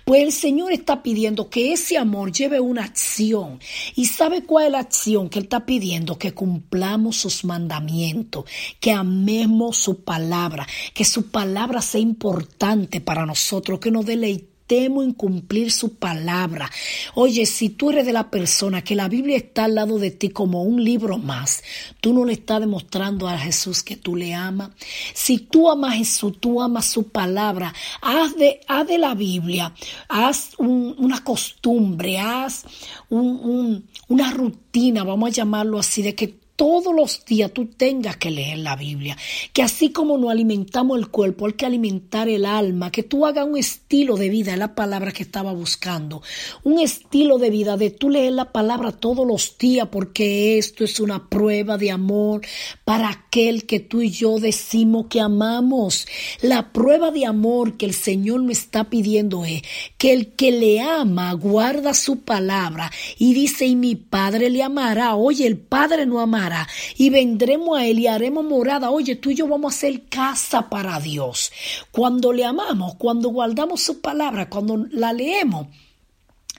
pues 0.04 0.23
el 0.23 0.33
Señor 0.33 0.73
está 0.73 1.02
pidiendo 1.02 1.49
que 1.49 1.73
ese 1.73 1.99
amor 1.99 2.33
lleve 2.33 2.61
una 2.61 2.85
acción. 2.85 3.61
¿Y 3.94 4.06
sabe 4.06 4.44
cuál 4.44 4.66
es 4.66 4.73
la 4.73 4.78
acción 4.80 5.28
que 5.28 5.38
Él 5.38 5.44
está 5.44 5.66
pidiendo? 5.66 6.18
Que 6.18 6.33
cumplamos 6.33 7.16
sus 7.16 7.44
mandamientos, 7.44 8.44
que 8.80 8.92
amemos 8.92 9.76
su 9.76 10.02
palabra, 10.02 10.66
que 10.92 11.04
su 11.04 11.30
palabra 11.30 11.83
sea 11.83 12.00
importante 12.00 13.00
para 13.00 13.26
nosotros, 13.26 13.78
que 13.78 13.90
nos 13.90 14.06
deleitemos 14.06 14.53
temo 14.66 15.02
en 15.02 15.12
cumplir 15.12 15.71
su 15.71 15.97
palabra. 15.97 16.71
Oye, 17.14 17.47
si 17.47 17.68
tú 17.68 17.90
eres 17.90 18.06
de 18.06 18.12
la 18.12 18.30
persona 18.30 18.83
que 18.83 18.94
la 18.94 19.09
Biblia 19.09 19.37
está 19.37 19.64
al 19.64 19.75
lado 19.75 19.99
de 19.99 20.11
ti 20.11 20.30
como 20.30 20.62
un 20.62 20.83
libro 20.83 21.18
más, 21.18 21.62
tú 22.00 22.12
no 22.12 22.25
le 22.25 22.35
estás 22.35 22.61
demostrando 22.61 23.28
a 23.28 23.38
Jesús 23.38 23.83
que 23.83 23.97
tú 23.97 24.16
le 24.16 24.35
amas. 24.35 24.71
Si 25.12 25.38
tú 25.38 25.71
amas 25.71 25.94
a 25.94 25.97
Jesús, 25.97 26.38
tú 26.40 26.62
amas 26.62 26.87
su 26.87 27.09
palabra, 27.09 27.75
haz 28.00 28.37
de, 28.37 28.61
haz 28.66 28.87
de 28.87 28.99
la 28.99 29.14
Biblia, 29.14 29.75
haz 30.09 30.50
una 30.59 31.23
costumbre, 31.23 32.18
haz 32.18 32.64
una 33.11 34.30
rutina, 34.33 35.04
vamos 35.04 35.30
a 35.30 35.33
llamarlo 35.33 35.78
así, 35.78 36.02
de 36.02 36.14
que 36.14 36.43
todos 36.56 36.94
los 36.94 37.25
días 37.25 37.52
tú 37.52 37.66
tengas 37.66 38.16
que 38.16 38.30
leer 38.30 38.58
la 38.58 38.76
Biblia, 38.76 39.16
que 39.52 39.62
así 39.62 39.90
como 39.90 40.18
no 40.18 40.30
alimentamos 40.30 40.99
el 40.99 41.08
cuerpo, 41.08 41.46
hay 41.46 41.54
que 41.54 41.66
alimentar 41.66 42.28
el 42.28 42.46
alma, 42.46 42.92
que 42.92 43.02
tú 43.02 43.26
hagas 43.26 43.46
un 43.46 43.56
estilo 43.56 44.16
de 44.16 44.28
vida, 44.28 44.52
es 44.52 44.58
la 44.58 44.75
palabra 44.75 45.12
que 45.12 45.23
estaba 45.23 45.52
buscando, 45.52 46.23
un 46.62 46.78
estilo 46.78 47.38
de 47.38 47.50
vida 47.50 47.76
de 47.76 47.90
tú 47.90 48.11
leer 48.11 48.34
la 48.34 48.52
palabra 48.52 48.92
todos 48.92 49.26
los 49.26 49.58
días, 49.58 49.88
porque 49.90 50.58
esto 50.58 50.84
es 50.84 51.00
una 51.00 51.28
prueba 51.28 51.76
de 51.76 51.90
amor 51.90 52.42
para 52.84 53.08
aquel 53.08 53.66
que 53.66 53.80
tú 53.80 54.02
y 54.02 54.11
yo 54.11 54.38
decimos 54.38 55.06
que 55.08 55.20
amamos. 55.20 56.06
La 56.40 56.73
prueba 56.73 57.11
de 57.11 57.26
amor 57.26 57.76
que 57.76 57.87
el 57.87 57.94
Señor 57.94 58.42
me 58.42 58.52
está 58.52 58.84
pidiendo 58.84 59.44
es 59.44 59.62
que 59.99 60.12
el 60.12 60.34
que 60.34 60.52
le 60.52 60.80
ama 60.80 61.32
guarda 61.32 61.94
su 61.94 62.20
palabra 62.20 62.92
y 63.18 63.34
dice, 63.34 63.66
y 63.66 63.76
mi 63.76 63.96
Padre 63.96 64.50
le 64.50 64.62
amará. 64.62 65.16
Oye, 65.16 65.46
el 65.46 65.56
Padre 65.56 66.06
no 66.06 66.20
amará 66.20 66.43
y 66.96 67.10
vendremos 67.10 67.78
a 67.78 67.86
Él 67.86 67.98
y 67.98 68.06
haremos 68.06 68.44
morada. 68.44 68.90
Oye, 68.90 69.16
tú 69.16 69.30
y 69.30 69.34
yo 69.34 69.46
vamos 69.46 69.72
a 69.72 69.76
hacer 69.76 70.02
casa 70.08 70.68
para 70.68 71.00
Dios. 71.00 71.52
Cuando 71.90 72.32
le 72.32 72.44
amamos, 72.44 72.94
cuando 72.96 73.28
guardamos 73.30 73.80
su 73.80 74.00
palabra, 74.00 74.48
cuando 74.48 74.86
la 74.90 75.12
leemos, 75.12 75.68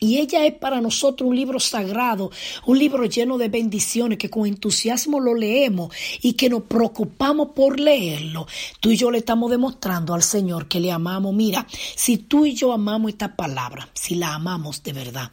Y 0.05 0.19
ella 0.19 0.45
es 0.45 0.53
para 0.53 0.81
nosotros 0.81 1.27
un 1.27 1.35
libro 1.35 1.59
sagrado, 1.59 2.29
un 2.67 2.77
libro 2.77 3.05
lleno 3.05 3.39
de 3.39 3.49
bendiciones 3.49 4.19
que 4.19 4.29
con 4.29 4.45
entusiasmo 4.45 5.19
lo 5.19 5.33
leemos 5.33 5.91
y 6.21 6.33
que 6.33 6.47
nos 6.47 6.61
preocupamos 6.61 7.49
por 7.55 7.79
leerlo. 7.79 8.45
Tú 8.79 8.91
y 8.91 8.97
yo 8.97 9.09
le 9.09 9.17
estamos 9.17 9.49
demostrando 9.49 10.13
al 10.13 10.21
Señor 10.21 10.67
que 10.67 10.79
le 10.79 10.91
amamos. 10.91 11.33
Mira, 11.33 11.65
si 11.95 12.19
tú 12.19 12.45
y 12.45 12.53
yo 12.53 12.71
amamos 12.71 13.09
esta 13.09 13.35
palabra, 13.35 13.89
si 13.95 14.13
la 14.13 14.35
amamos 14.35 14.83
de 14.83 14.93
verdad 14.93 15.31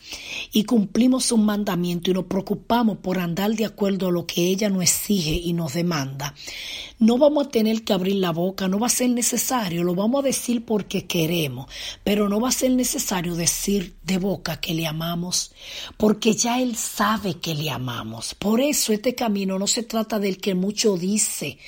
y 0.53 0.65
cumplimos 0.65 1.27
su 1.27 1.37
mandamiento 1.37 2.11
y 2.11 2.15
nos 2.15 2.25
preocupamos 2.25 2.97
por 2.97 3.19
andar 3.19 3.55
de 3.55 3.67
acuerdo 3.67 4.09
a 4.09 4.13
lo 4.13 4.27
que 4.27 4.47
ella 4.47 4.71
nos 4.71 4.85
exige 4.85 5.33
y 5.33 5.53
nos 5.53 5.75
demanda, 5.75 6.35
no 6.99 7.19
vamos 7.19 7.47
a 7.47 7.51
tener 7.51 7.83
que 7.83 7.93
abrir 7.93 8.17
la 8.17 8.31
boca, 8.31 8.69
no 8.69 8.79
va 8.79 8.87
a 8.87 8.91
ser 8.91 9.11
necesario, 9.11 9.83
lo 9.83 9.95
vamos 9.95 10.23
a 10.23 10.27
decir 10.29 10.65
porque 10.65 11.07
queremos, 11.07 11.67
pero 12.05 12.29
no 12.29 12.41
va 12.41 12.49
a 12.49 12.53
ser 12.53 12.71
necesario 12.71 13.35
decir 13.35 13.97
de 14.05 14.19
boca 14.19 14.61
que 14.63 14.73
le 14.73 14.87
amamos, 14.87 15.53
porque 15.99 16.33
ya 16.33 16.59
Él 16.59 16.75
sabe 16.77 17.35
que 17.35 17.55
le 17.55 17.69
amamos. 17.69 18.35
Por 18.35 18.63
eso 18.63 18.95
este 18.95 19.15
camino 19.15 19.59
no 19.59 19.67
se 19.67 19.83
trata 19.83 20.19
del 20.19 20.39
que 20.39 20.55
mucho 20.55 20.97
dice, 20.97 21.59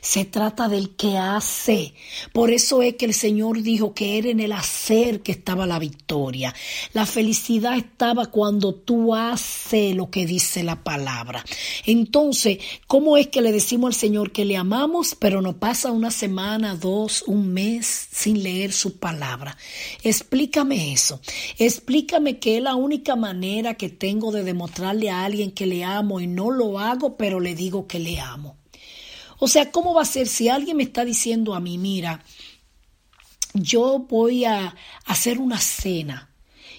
se 0.00 0.24
trata 0.24 0.68
del 0.68 0.96
que 0.96 1.16
hace. 1.16 1.94
Por 2.32 2.50
eso 2.50 2.82
es 2.82 2.94
que 2.94 3.04
el 3.04 3.14
Señor 3.14 3.62
dijo 3.62 3.94
que 3.94 4.18
era 4.18 4.30
en 4.30 4.40
el 4.40 4.50
hacer 4.50 5.20
que 5.22 5.30
estaba 5.30 5.64
la 5.64 5.78
victoria. 5.78 6.52
La 6.92 7.06
felicidad 7.06 7.76
estaba 7.76 8.26
cuando 8.26 8.74
tú 8.74 9.14
haces 9.14 9.94
lo 9.94 10.10
que 10.10 10.26
dice 10.26 10.64
la 10.64 10.82
palabra. 10.82 11.44
Entonces, 11.86 12.58
¿cómo 12.88 13.16
es 13.16 13.28
que 13.28 13.42
le 13.42 13.52
decimos 13.52 13.94
al 13.94 13.94
Señor 13.94 14.32
que 14.32 14.44
le 14.44 14.56
amamos? 14.56 14.88
pero 15.18 15.42
no 15.42 15.58
pasa 15.58 15.92
una 15.92 16.10
semana, 16.10 16.74
dos, 16.74 17.22
un 17.26 17.52
mes 17.52 18.08
sin 18.10 18.42
leer 18.42 18.72
su 18.72 18.98
palabra. 18.98 19.56
Explícame 20.02 20.92
eso. 20.92 21.20
Explícame 21.58 22.27
que 22.36 22.58
es 22.58 22.62
la 22.62 22.74
única 22.74 23.16
manera 23.16 23.74
que 23.74 23.88
tengo 23.88 24.30
de 24.30 24.44
demostrarle 24.44 25.08
a 25.08 25.24
alguien 25.24 25.52
que 25.52 25.66
le 25.66 25.84
amo 25.84 26.20
y 26.20 26.26
no 26.26 26.50
lo 26.50 26.78
hago, 26.78 27.16
pero 27.16 27.40
le 27.40 27.54
digo 27.54 27.86
que 27.86 27.98
le 27.98 28.20
amo. 28.20 28.56
O 29.38 29.48
sea, 29.48 29.70
¿cómo 29.70 29.94
va 29.94 30.02
a 30.02 30.04
ser 30.04 30.26
si 30.26 30.48
alguien 30.48 30.76
me 30.76 30.82
está 30.82 31.04
diciendo 31.06 31.54
a 31.54 31.60
mí, 31.60 31.78
mira, 31.78 32.22
yo 33.54 34.00
voy 34.08 34.44
a 34.44 34.74
hacer 35.06 35.38
una 35.38 35.58
cena 35.58 36.28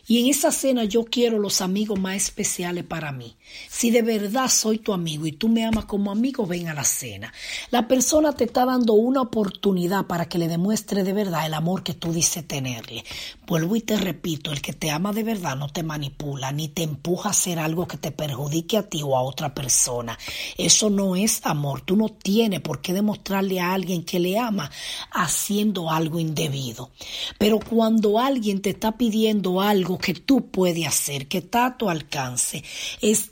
y 0.09 0.19
en 0.19 0.27
esa 0.27 0.51
cena 0.51 0.85
yo 0.85 1.05
quiero 1.05 1.37
los 1.37 1.61
amigos 1.61 1.99
más 1.99 2.15
especiales 2.15 2.83
para 2.83 3.11
mí. 3.11 3.37
Si 3.69 3.91
de 3.91 4.01
verdad 4.01 4.49
soy 4.49 4.79
tu 4.79 4.93
amigo 4.93 5.25
y 5.25 5.31
tú 5.31 5.47
me 5.47 5.65
amas 5.65 5.85
como 5.85 6.11
amigo, 6.11 6.45
ven 6.45 6.67
a 6.67 6.73
la 6.73 6.83
cena. 6.83 7.33
La 7.71 7.87
persona 7.87 8.33
te 8.33 8.45
está 8.45 8.65
dando 8.65 8.93
una 8.93 9.21
oportunidad 9.21 10.05
para 10.05 10.27
que 10.27 10.37
le 10.37 10.47
demuestre 10.47 11.03
de 11.03 11.13
verdad 11.13 11.45
el 11.45 11.53
amor 11.53 11.83
que 11.83 11.93
tú 11.93 12.11
dices 12.11 12.47
tenerle. 12.47 13.03
Vuelvo 13.47 13.75
y 13.75 13.81
te 13.81 13.97
repito, 13.97 14.51
el 14.51 14.61
que 14.61 14.73
te 14.73 14.91
ama 14.91 15.13
de 15.13 15.23
verdad 15.23 15.55
no 15.55 15.69
te 15.69 15.83
manipula 15.83 16.51
ni 16.51 16.67
te 16.67 16.83
empuja 16.83 17.29
a 17.29 17.31
hacer 17.31 17.59
algo 17.59 17.87
que 17.87 17.97
te 17.97 18.11
perjudique 18.11 18.77
a 18.77 18.83
ti 18.83 19.01
o 19.03 19.15
a 19.15 19.21
otra 19.21 19.53
persona. 19.53 20.17
Eso 20.57 20.89
no 20.89 21.15
es 21.15 21.45
amor. 21.45 21.81
Tú 21.81 21.95
no 21.95 22.09
tienes 22.09 22.61
por 22.61 22.81
qué 22.81 22.93
demostrarle 22.93 23.59
a 23.59 23.73
alguien 23.73 24.03
que 24.03 24.19
le 24.19 24.37
ama 24.37 24.69
haciendo 25.11 25.89
algo 25.89 26.19
indebido. 26.19 26.91
Pero 27.37 27.59
cuando 27.59 28.19
alguien 28.19 28.61
te 28.61 28.71
está 28.71 28.97
pidiendo 28.97 29.61
algo 29.61 29.97
que 29.97 30.13
tú 30.13 30.47
puedes 30.47 30.87
hacer, 30.87 31.27
que 31.27 31.39
está 31.39 31.65
a 31.65 31.77
tu 31.77 31.89
alcance, 31.89 32.63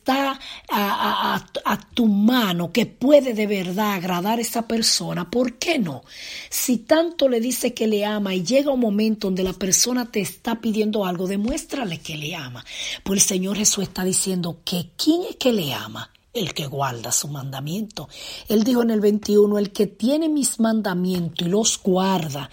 está 0.07 0.39
a, 0.69 1.79
tu 1.93 2.05
mano, 2.05 2.71
que 2.71 2.85
puede 2.85 3.33
de 3.33 3.45
verdad 3.45 3.93
agradar 3.93 4.39
a 4.39 4.41
esa 4.41 4.67
persona, 4.67 5.29
¿por 5.29 5.57
qué 5.57 5.79
no? 5.79 6.03
Si 6.49 6.77
tanto 6.77 7.27
le 7.27 7.41
dice 7.41 7.73
que 7.73 7.87
le 7.87 8.05
ama 8.05 8.33
y 8.33 8.43
llega 8.43 8.71
un 8.71 8.79
momento 8.79 9.27
donde 9.27 9.43
la 9.43 9.53
persona 9.53 10.09
te 10.09 10.21
está 10.21 10.61
pidiendo 10.61 11.05
algo, 11.05 11.27
demuéstrale 11.27 11.99
que 11.99 12.15
le 12.15 12.35
ama. 12.35 12.63
Pues 13.03 13.21
el 13.21 13.27
Señor 13.27 13.57
Jesús 13.57 13.83
está 13.83 14.03
diciendo 14.03 14.61
que 14.63 14.91
¿quién 14.95 15.23
es 15.29 15.35
que 15.35 15.51
le 15.51 15.73
ama? 15.73 16.11
el 16.33 16.53
que 16.53 16.67
guarda 16.67 17.11
su 17.11 17.29
mandamiento. 17.29 18.09
Él 18.47 18.63
dijo 18.63 18.83
en 18.83 18.91
el 18.91 18.99
21, 18.99 19.57
el 19.57 19.71
que 19.71 19.87
tiene 19.87 20.29
mis 20.29 20.59
mandamientos 20.59 21.47
y 21.47 21.49
los 21.49 21.81
guarda, 21.81 22.51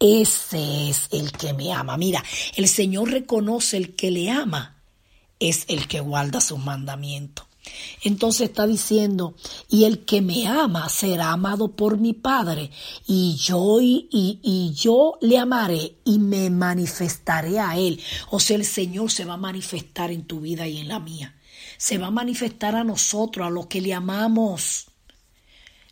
ese 0.00 0.88
es 0.88 1.08
el 1.10 1.32
que 1.32 1.52
me 1.52 1.70
ama. 1.70 1.98
Mira, 1.98 2.24
el 2.54 2.66
Señor 2.66 3.10
reconoce 3.10 3.76
el 3.76 3.94
que 3.94 4.10
le 4.10 4.30
ama, 4.30 4.75
es 5.40 5.64
el 5.68 5.88
que 5.88 6.00
guarda 6.00 6.40
sus 6.40 6.58
mandamientos. 6.58 7.46
Entonces 8.02 8.48
está 8.48 8.66
diciendo, 8.66 9.34
y 9.68 9.84
el 9.84 10.04
que 10.04 10.20
me 10.20 10.46
ama 10.46 10.88
será 10.88 11.32
amado 11.32 11.72
por 11.72 11.98
mi 11.98 12.12
Padre, 12.12 12.70
y 13.06 13.34
yo, 13.36 13.80
y, 13.80 14.08
y, 14.12 14.72
yo 14.72 15.18
le 15.20 15.38
amaré 15.38 15.96
y 16.04 16.20
me 16.20 16.48
manifestaré 16.48 17.58
a 17.58 17.76
él. 17.76 18.00
O 18.30 18.38
sea, 18.38 18.56
el 18.56 18.64
Señor 18.64 19.10
se 19.10 19.24
va 19.24 19.34
a 19.34 19.38
manifestar 19.38 20.12
en 20.12 20.24
tu 20.24 20.40
vida 20.40 20.68
y 20.68 20.78
en 20.78 20.88
la 20.88 21.00
mía 21.00 21.36
se 21.78 21.98
va 21.98 22.08
a 22.08 22.10
manifestar 22.10 22.74
a 22.74 22.84
nosotros, 22.84 23.46
a 23.46 23.50
los 23.50 23.66
que 23.66 23.80
le 23.80 23.94
amamos. 23.94 24.86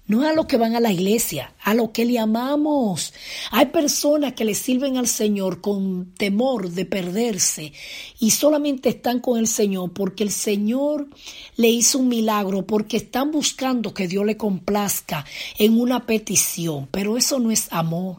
No 0.06 0.28
a 0.28 0.34
los 0.34 0.44
que 0.44 0.58
van 0.58 0.76
a 0.76 0.80
la 0.80 0.92
iglesia, 0.92 1.54
a 1.62 1.72
los 1.72 1.90
que 1.90 2.04
le 2.04 2.18
amamos. 2.18 3.14
Hay 3.50 3.66
personas 3.66 4.34
que 4.34 4.44
le 4.44 4.54
sirven 4.54 4.98
al 4.98 5.08
Señor 5.08 5.62
con 5.62 6.12
temor 6.18 6.70
de 6.70 6.84
perderse 6.84 7.72
y 8.18 8.30
solamente 8.32 8.90
están 8.90 9.20
con 9.20 9.38
el 9.38 9.46
Señor 9.46 9.92
porque 9.92 10.22
el 10.22 10.30
Señor 10.30 11.08
le 11.56 11.68
hizo 11.68 11.98
un 12.00 12.08
milagro, 12.08 12.66
porque 12.66 12.98
están 12.98 13.30
buscando 13.30 13.94
que 13.94 14.06
Dios 14.06 14.26
le 14.26 14.36
complazca 14.36 15.24
en 15.58 15.80
una 15.80 16.04
petición. 16.04 16.86
Pero 16.90 17.16
eso 17.16 17.38
no 17.38 17.50
es 17.50 17.68
amor. 17.72 18.18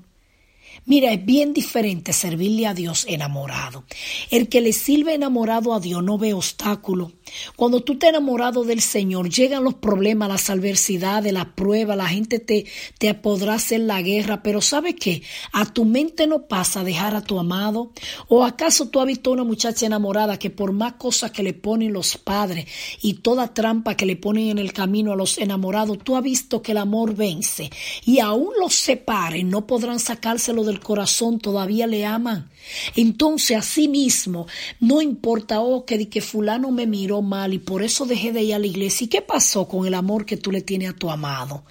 Mira, 0.85 1.11
es 1.11 1.25
bien 1.25 1.53
diferente 1.53 2.13
servirle 2.13 2.67
a 2.67 2.73
Dios 2.73 3.05
enamorado. 3.07 3.85
El 4.29 4.49
que 4.49 4.61
le 4.61 4.73
sirve 4.73 5.13
enamorado 5.13 5.73
a 5.73 5.79
Dios 5.79 6.03
no 6.03 6.17
ve 6.17 6.33
obstáculo. 6.33 7.13
Cuando 7.55 7.81
tú 7.81 7.97
te 7.97 8.07
enamorado 8.07 8.63
del 8.63 8.81
Señor, 8.81 9.29
llegan 9.29 9.63
los 9.63 9.75
problemas, 9.75 10.29
las 10.29 10.49
adversidades, 10.49 11.33
las 11.33 11.47
pruebas, 11.47 11.97
la 11.97 12.07
gente 12.07 12.39
te, 12.39 12.65
te 12.97 13.13
podrá 13.13 13.55
hacer 13.55 13.81
la 13.81 14.01
guerra, 14.01 14.43
pero 14.43 14.61
¿sabe 14.61 14.95
qué? 14.95 15.23
A 15.53 15.65
tu 15.71 15.85
mente 15.85 16.27
no 16.27 16.47
pasa 16.47 16.83
dejar 16.83 17.15
a 17.15 17.23
tu 17.23 17.39
amado. 17.39 17.91
¿O 18.27 18.43
acaso 18.43 18.89
tú 18.89 18.99
has 18.99 19.07
visto 19.07 19.31
una 19.31 19.43
muchacha 19.43 19.85
enamorada 19.85 20.37
que 20.37 20.49
por 20.49 20.71
más 20.71 20.93
cosas 20.93 21.31
que 21.31 21.43
le 21.43 21.53
ponen 21.53 21.93
los 21.93 22.17
padres 22.17 22.67
y 23.01 23.15
toda 23.15 23.53
trampa 23.53 23.95
que 23.95 24.05
le 24.05 24.15
ponen 24.15 24.49
en 24.49 24.57
el 24.59 24.73
camino 24.73 25.13
a 25.13 25.15
los 25.15 25.37
enamorados, 25.37 25.99
tú 25.99 26.15
has 26.15 26.23
visto 26.23 26.61
que 26.61 26.73
el 26.73 26.77
amor 26.77 27.15
vence 27.15 27.69
y 28.05 28.19
aún 28.19 28.49
los 28.59 28.75
separen, 28.75 29.49
no 29.49 29.65
podrán 29.65 29.99
sacárselo 29.99 30.63
del 30.65 30.79
corazón 30.79 31.39
todavía 31.39 31.87
le 31.87 32.05
aman. 32.05 32.49
Entonces, 32.95 33.57
así 33.57 33.87
mismo, 33.87 34.47
no 34.79 35.01
importa, 35.01 35.61
oh, 35.61 35.85
que, 35.85 36.09
que 36.09 36.21
fulano 36.21 36.71
me 36.71 36.87
miró 36.87 37.21
mal 37.21 37.53
y 37.53 37.59
por 37.59 37.83
eso 37.83 38.05
dejé 38.05 38.31
de 38.31 38.43
ir 38.43 38.55
a 38.55 38.59
la 38.59 38.67
iglesia. 38.67 39.05
¿Y 39.05 39.09
qué 39.09 39.21
pasó 39.21 39.67
con 39.67 39.85
el 39.85 39.93
amor 39.93 40.25
que 40.25 40.37
tú 40.37 40.51
le 40.51 40.61
tienes 40.61 40.89
a 40.89 40.93
tu 40.93 41.09
amado? 41.09 41.63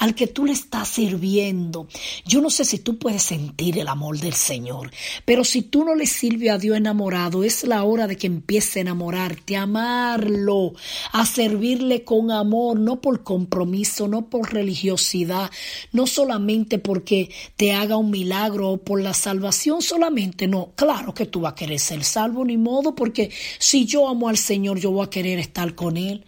al 0.00 0.14
que 0.14 0.26
tú 0.26 0.46
le 0.46 0.52
estás 0.52 0.88
sirviendo. 0.88 1.86
Yo 2.24 2.40
no 2.40 2.50
sé 2.50 2.64
si 2.64 2.78
tú 2.78 2.98
puedes 2.98 3.22
sentir 3.22 3.78
el 3.78 3.86
amor 3.86 4.18
del 4.18 4.32
Señor, 4.32 4.90
pero 5.26 5.44
si 5.44 5.62
tú 5.62 5.84
no 5.84 5.94
le 5.94 6.06
sirves 6.06 6.50
a 6.50 6.58
Dios 6.58 6.76
enamorado, 6.78 7.44
es 7.44 7.64
la 7.64 7.84
hora 7.84 8.06
de 8.06 8.16
que 8.16 8.26
empiece 8.26 8.80
a 8.80 8.82
enamorarte, 8.82 9.56
a 9.56 9.62
amarlo, 9.62 10.72
a 11.12 11.26
servirle 11.26 12.02
con 12.02 12.30
amor, 12.30 12.80
no 12.80 13.02
por 13.02 13.22
compromiso, 13.22 14.08
no 14.08 14.30
por 14.30 14.52
religiosidad, 14.54 15.50
no 15.92 16.06
solamente 16.06 16.78
porque 16.78 17.30
te 17.56 17.72
haga 17.72 17.98
un 17.98 18.10
milagro 18.10 18.70
o 18.70 18.76
por 18.78 19.02
la 19.02 19.12
salvación 19.12 19.82
solamente, 19.82 20.29
no, 20.48 20.72
claro 20.74 21.14
que 21.14 21.26
tú 21.26 21.40
vas 21.40 21.52
a 21.52 21.54
querer 21.54 21.78
ser 21.78 22.04
salvo 22.04 22.44
ni 22.44 22.56
modo, 22.56 22.94
porque 22.94 23.30
si 23.58 23.86
yo 23.86 24.08
amo 24.08 24.28
al 24.28 24.36
Señor, 24.36 24.78
yo 24.78 24.90
voy 24.90 25.06
a 25.06 25.10
querer 25.10 25.38
estar 25.38 25.74
con 25.74 25.96
Él 25.96 26.24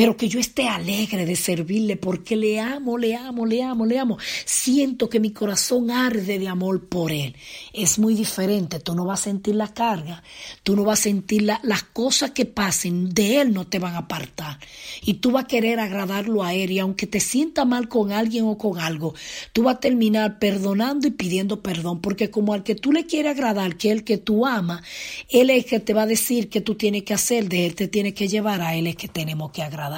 pero 0.00 0.16
que 0.16 0.30
yo 0.30 0.40
esté 0.40 0.66
alegre 0.66 1.26
de 1.26 1.36
servirle 1.36 1.98
porque 1.98 2.34
le 2.34 2.58
amo, 2.58 2.96
le 2.96 3.14
amo, 3.14 3.44
le 3.44 3.62
amo, 3.62 3.84
le 3.84 3.98
amo. 3.98 4.16
Siento 4.46 5.10
que 5.10 5.20
mi 5.20 5.30
corazón 5.30 5.90
arde 5.90 6.38
de 6.38 6.48
amor 6.48 6.88
por 6.88 7.12
Él. 7.12 7.36
Es 7.74 7.98
muy 7.98 8.14
diferente, 8.14 8.80
tú 8.80 8.94
no 8.94 9.04
vas 9.04 9.20
a 9.20 9.24
sentir 9.24 9.56
la 9.56 9.74
carga, 9.74 10.22
tú 10.62 10.74
no 10.74 10.84
vas 10.84 11.00
a 11.00 11.02
sentir 11.02 11.42
las 11.42 11.82
cosas 11.82 12.30
que 12.30 12.46
pasen, 12.46 13.10
de 13.12 13.42
Él 13.42 13.52
no 13.52 13.66
te 13.66 13.78
van 13.78 13.94
a 13.94 13.98
apartar. 13.98 14.58
Y 15.02 15.14
tú 15.20 15.32
vas 15.32 15.44
a 15.44 15.48
querer 15.48 15.78
agradarlo 15.78 16.44
a 16.44 16.54
Él 16.54 16.70
y 16.70 16.78
aunque 16.78 17.06
te 17.06 17.20
sienta 17.20 17.66
mal 17.66 17.90
con 17.90 18.10
alguien 18.10 18.46
o 18.46 18.56
con 18.56 18.78
algo, 18.78 19.12
tú 19.52 19.64
vas 19.64 19.74
a 19.76 19.80
terminar 19.80 20.38
perdonando 20.38 21.08
y 21.08 21.10
pidiendo 21.10 21.60
perdón 21.60 22.00
porque 22.00 22.30
como 22.30 22.54
al 22.54 22.62
que 22.62 22.74
tú 22.74 22.92
le 22.92 23.04
quieres 23.04 23.32
agradar, 23.32 23.76
que 23.76 23.88
es 23.88 23.96
el 23.96 24.04
que 24.04 24.16
tú 24.16 24.46
amas, 24.46 24.80
Él 25.28 25.50
es 25.50 25.64
el 25.64 25.64
que 25.68 25.80
te 25.80 25.92
va 25.92 26.04
a 26.04 26.06
decir 26.06 26.48
que 26.48 26.62
tú 26.62 26.74
tienes 26.74 27.02
que 27.02 27.12
hacer, 27.12 27.50
de 27.50 27.66
Él 27.66 27.74
te 27.74 27.86
tiene 27.86 28.14
que 28.14 28.28
llevar, 28.28 28.62
a 28.62 28.74
Él 28.74 28.86
es 28.86 28.96
que 28.96 29.06
tenemos 29.06 29.52
que 29.52 29.62
agradar. 29.62 29.89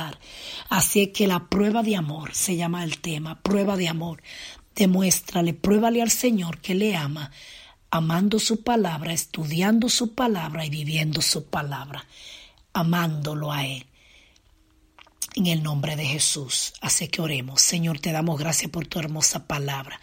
Así 0.68 1.02
es 1.02 1.09
que 1.09 1.26
la 1.26 1.48
prueba 1.48 1.83
de 1.83 1.96
amor 1.96 2.35
se 2.35 2.57
llama 2.57 2.85
el 2.85 2.98
tema, 2.98 3.40
prueba 3.42 3.76
de 3.76 3.88
amor. 3.88 4.22
Demuéstrale, 4.74 5.55
pruébale 5.55 6.02
al 6.02 6.11
Señor 6.11 6.59
que 6.61 6.74
le 6.74 6.96
ama, 6.96 7.31
amando 7.90 8.38
su 8.38 8.62
palabra, 8.62 9.12
estudiando 9.12 9.88
su 9.88 10.14
palabra 10.14 10.64
y 10.64 10.70
viviendo 10.70 11.20
su 11.20 11.46
palabra, 11.46 12.07
amándolo 12.72 13.52
a 13.52 13.66
Él. 13.66 13.87
En 15.35 15.47
el 15.47 15.62
nombre 15.62 15.97
de 15.97 16.05
Jesús. 16.05 16.75
Así 16.81 17.09
que 17.09 17.23
oremos. 17.23 17.62
Señor, 17.62 17.99
te 18.01 18.12
damos 18.12 18.38
gracias 18.38 18.71
por 18.71 18.87
tu 18.87 18.99
hermosa 18.99 19.47
palabra. 19.47 20.01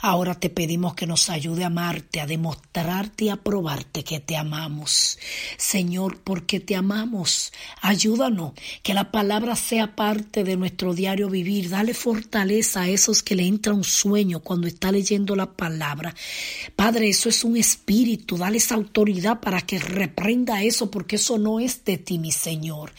Ahora 0.00 0.34
te 0.34 0.48
pedimos 0.48 0.94
que 0.94 1.06
nos 1.06 1.28
ayude 1.28 1.64
a 1.64 1.68
amarte, 1.68 2.20
a 2.20 2.26
demostrarte 2.26 3.26
y 3.26 3.28
a 3.28 3.36
probarte 3.36 4.04
que 4.04 4.20
te 4.20 4.36
amamos. 4.36 5.18
Señor, 5.58 6.20
porque 6.22 6.60
te 6.60 6.76
amamos. 6.76 7.52
Ayúdanos, 7.82 8.52
que 8.82 8.94
la 8.94 9.10
palabra 9.10 9.56
sea 9.56 9.94
parte 9.94 10.44
de 10.44 10.56
nuestro 10.56 10.94
diario 10.94 11.28
vivir. 11.28 11.68
Dale 11.68 11.94
fortaleza 11.94 12.82
a 12.82 12.88
esos 12.88 13.22
que 13.22 13.36
le 13.36 13.46
entra 13.46 13.74
un 13.74 13.84
sueño 13.84 14.40
cuando 14.40 14.66
está 14.66 14.90
leyendo 14.90 15.36
la 15.36 15.52
palabra. 15.52 16.14
Padre, 16.74 17.08
eso 17.08 17.28
es 17.28 17.44
un 17.44 17.56
espíritu. 17.56 18.38
Dale 18.38 18.56
esa 18.56 18.76
autoridad 18.76 19.40
para 19.40 19.60
que 19.60 19.78
reprenda 19.78 20.62
eso, 20.62 20.90
porque 20.90 21.16
eso 21.16 21.38
no 21.38 21.60
es 21.60 21.84
de 21.84 21.98
ti, 21.98 22.18
mi 22.18 22.32
Señor. 22.32 22.92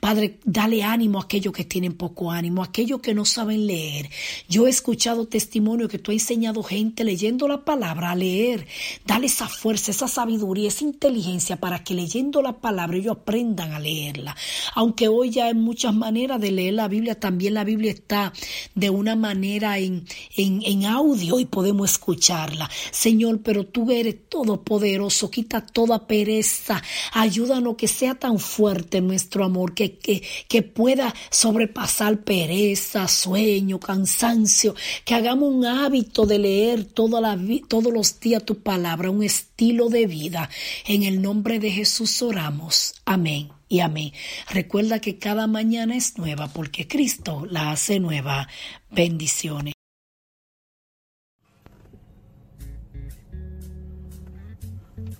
Padre, 0.00 0.38
dale 0.44 0.82
ánimo 0.82 1.20
a 1.20 1.25
aquellos 1.26 1.52
que 1.52 1.64
tienen 1.64 1.92
poco 1.94 2.30
ánimo, 2.30 2.62
aquellos 2.62 3.00
que 3.00 3.14
no 3.14 3.24
saben 3.24 3.66
leer. 3.66 4.08
Yo 4.48 4.66
he 4.66 4.70
escuchado 4.70 5.26
testimonio 5.26 5.88
que 5.88 5.98
tú 5.98 6.12
has 6.12 6.16
enseñado 6.16 6.62
gente 6.62 7.04
leyendo 7.04 7.48
la 7.48 7.64
palabra 7.64 8.12
a 8.12 8.14
leer. 8.14 8.66
Dale 9.04 9.26
esa 9.26 9.48
fuerza, 9.48 9.90
esa 9.90 10.08
sabiduría, 10.08 10.68
esa 10.68 10.84
inteligencia 10.84 11.56
para 11.56 11.82
que 11.82 11.94
leyendo 11.94 12.42
la 12.42 12.60
palabra 12.60 12.96
ellos 12.96 13.16
aprendan 13.16 13.72
a 13.72 13.80
leerla. 13.80 14.36
Aunque 14.74 15.08
hoy 15.08 15.30
ya 15.30 15.46
hay 15.46 15.54
muchas 15.54 15.94
maneras 15.94 16.40
de 16.40 16.52
leer 16.52 16.74
la 16.74 16.88
Biblia, 16.88 17.18
también 17.18 17.54
la 17.54 17.64
Biblia 17.64 17.90
está 17.90 18.32
de 18.74 18.90
una 18.90 19.16
manera 19.16 19.78
en, 19.78 20.06
en, 20.36 20.62
en 20.64 20.84
audio 20.84 21.40
y 21.40 21.44
podemos 21.44 21.90
escucharla. 21.90 22.70
Señor, 22.92 23.40
pero 23.42 23.66
tú 23.66 23.90
eres 23.90 24.28
todopoderoso, 24.28 25.30
quita 25.30 25.60
toda 25.60 26.06
pereza, 26.06 26.82
ayúdanos 27.12 27.76
que 27.76 27.88
sea 27.88 28.14
tan 28.14 28.38
fuerte 28.38 29.00
nuestro 29.00 29.44
amor, 29.44 29.74
que, 29.74 29.98
que, 29.98 30.22
que 30.48 30.62
pueda 30.62 31.12
sobrepasar 31.30 32.18
pereza, 32.20 33.08
sueño, 33.08 33.78
cansancio, 33.78 34.74
que 35.04 35.14
hagamos 35.14 35.52
un 35.52 35.64
hábito 35.64 36.26
de 36.26 36.38
leer 36.38 36.84
toda 36.84 37.20
la, 37.20 37.38
todos 37.68 37.92
los 37.92 38.20
días 38.20 38.44
tu 38.44 38.58
palabra, 38.58 39.10
un 39.10 39.22
estilo 39.22 39.88
de 39.88 40.06
vida. 40.06 40.50
En 40.86 41.02
el 41.02 41.22
nombre 41.22 41.58
de 41.58 41.70
Jesús 41.70 42.22
oramos. 42.22 42.94
Amén 43.04 43.48
y 43.68 43.80
amén. 43.80 44.12
Recuerda 44.50 45.00
que 45.00 45.18
cada 45.18 45.46
mañana 45.46 45.96
es 45.96 46.18
nueva 46.18 46.48
porque 46.48 46.86
Cristo 46.86 47.46
la 47.48 47.70
hace 47.70 48.00
nueva. 48.00 48.48
Bendiciones. 48.90 49.75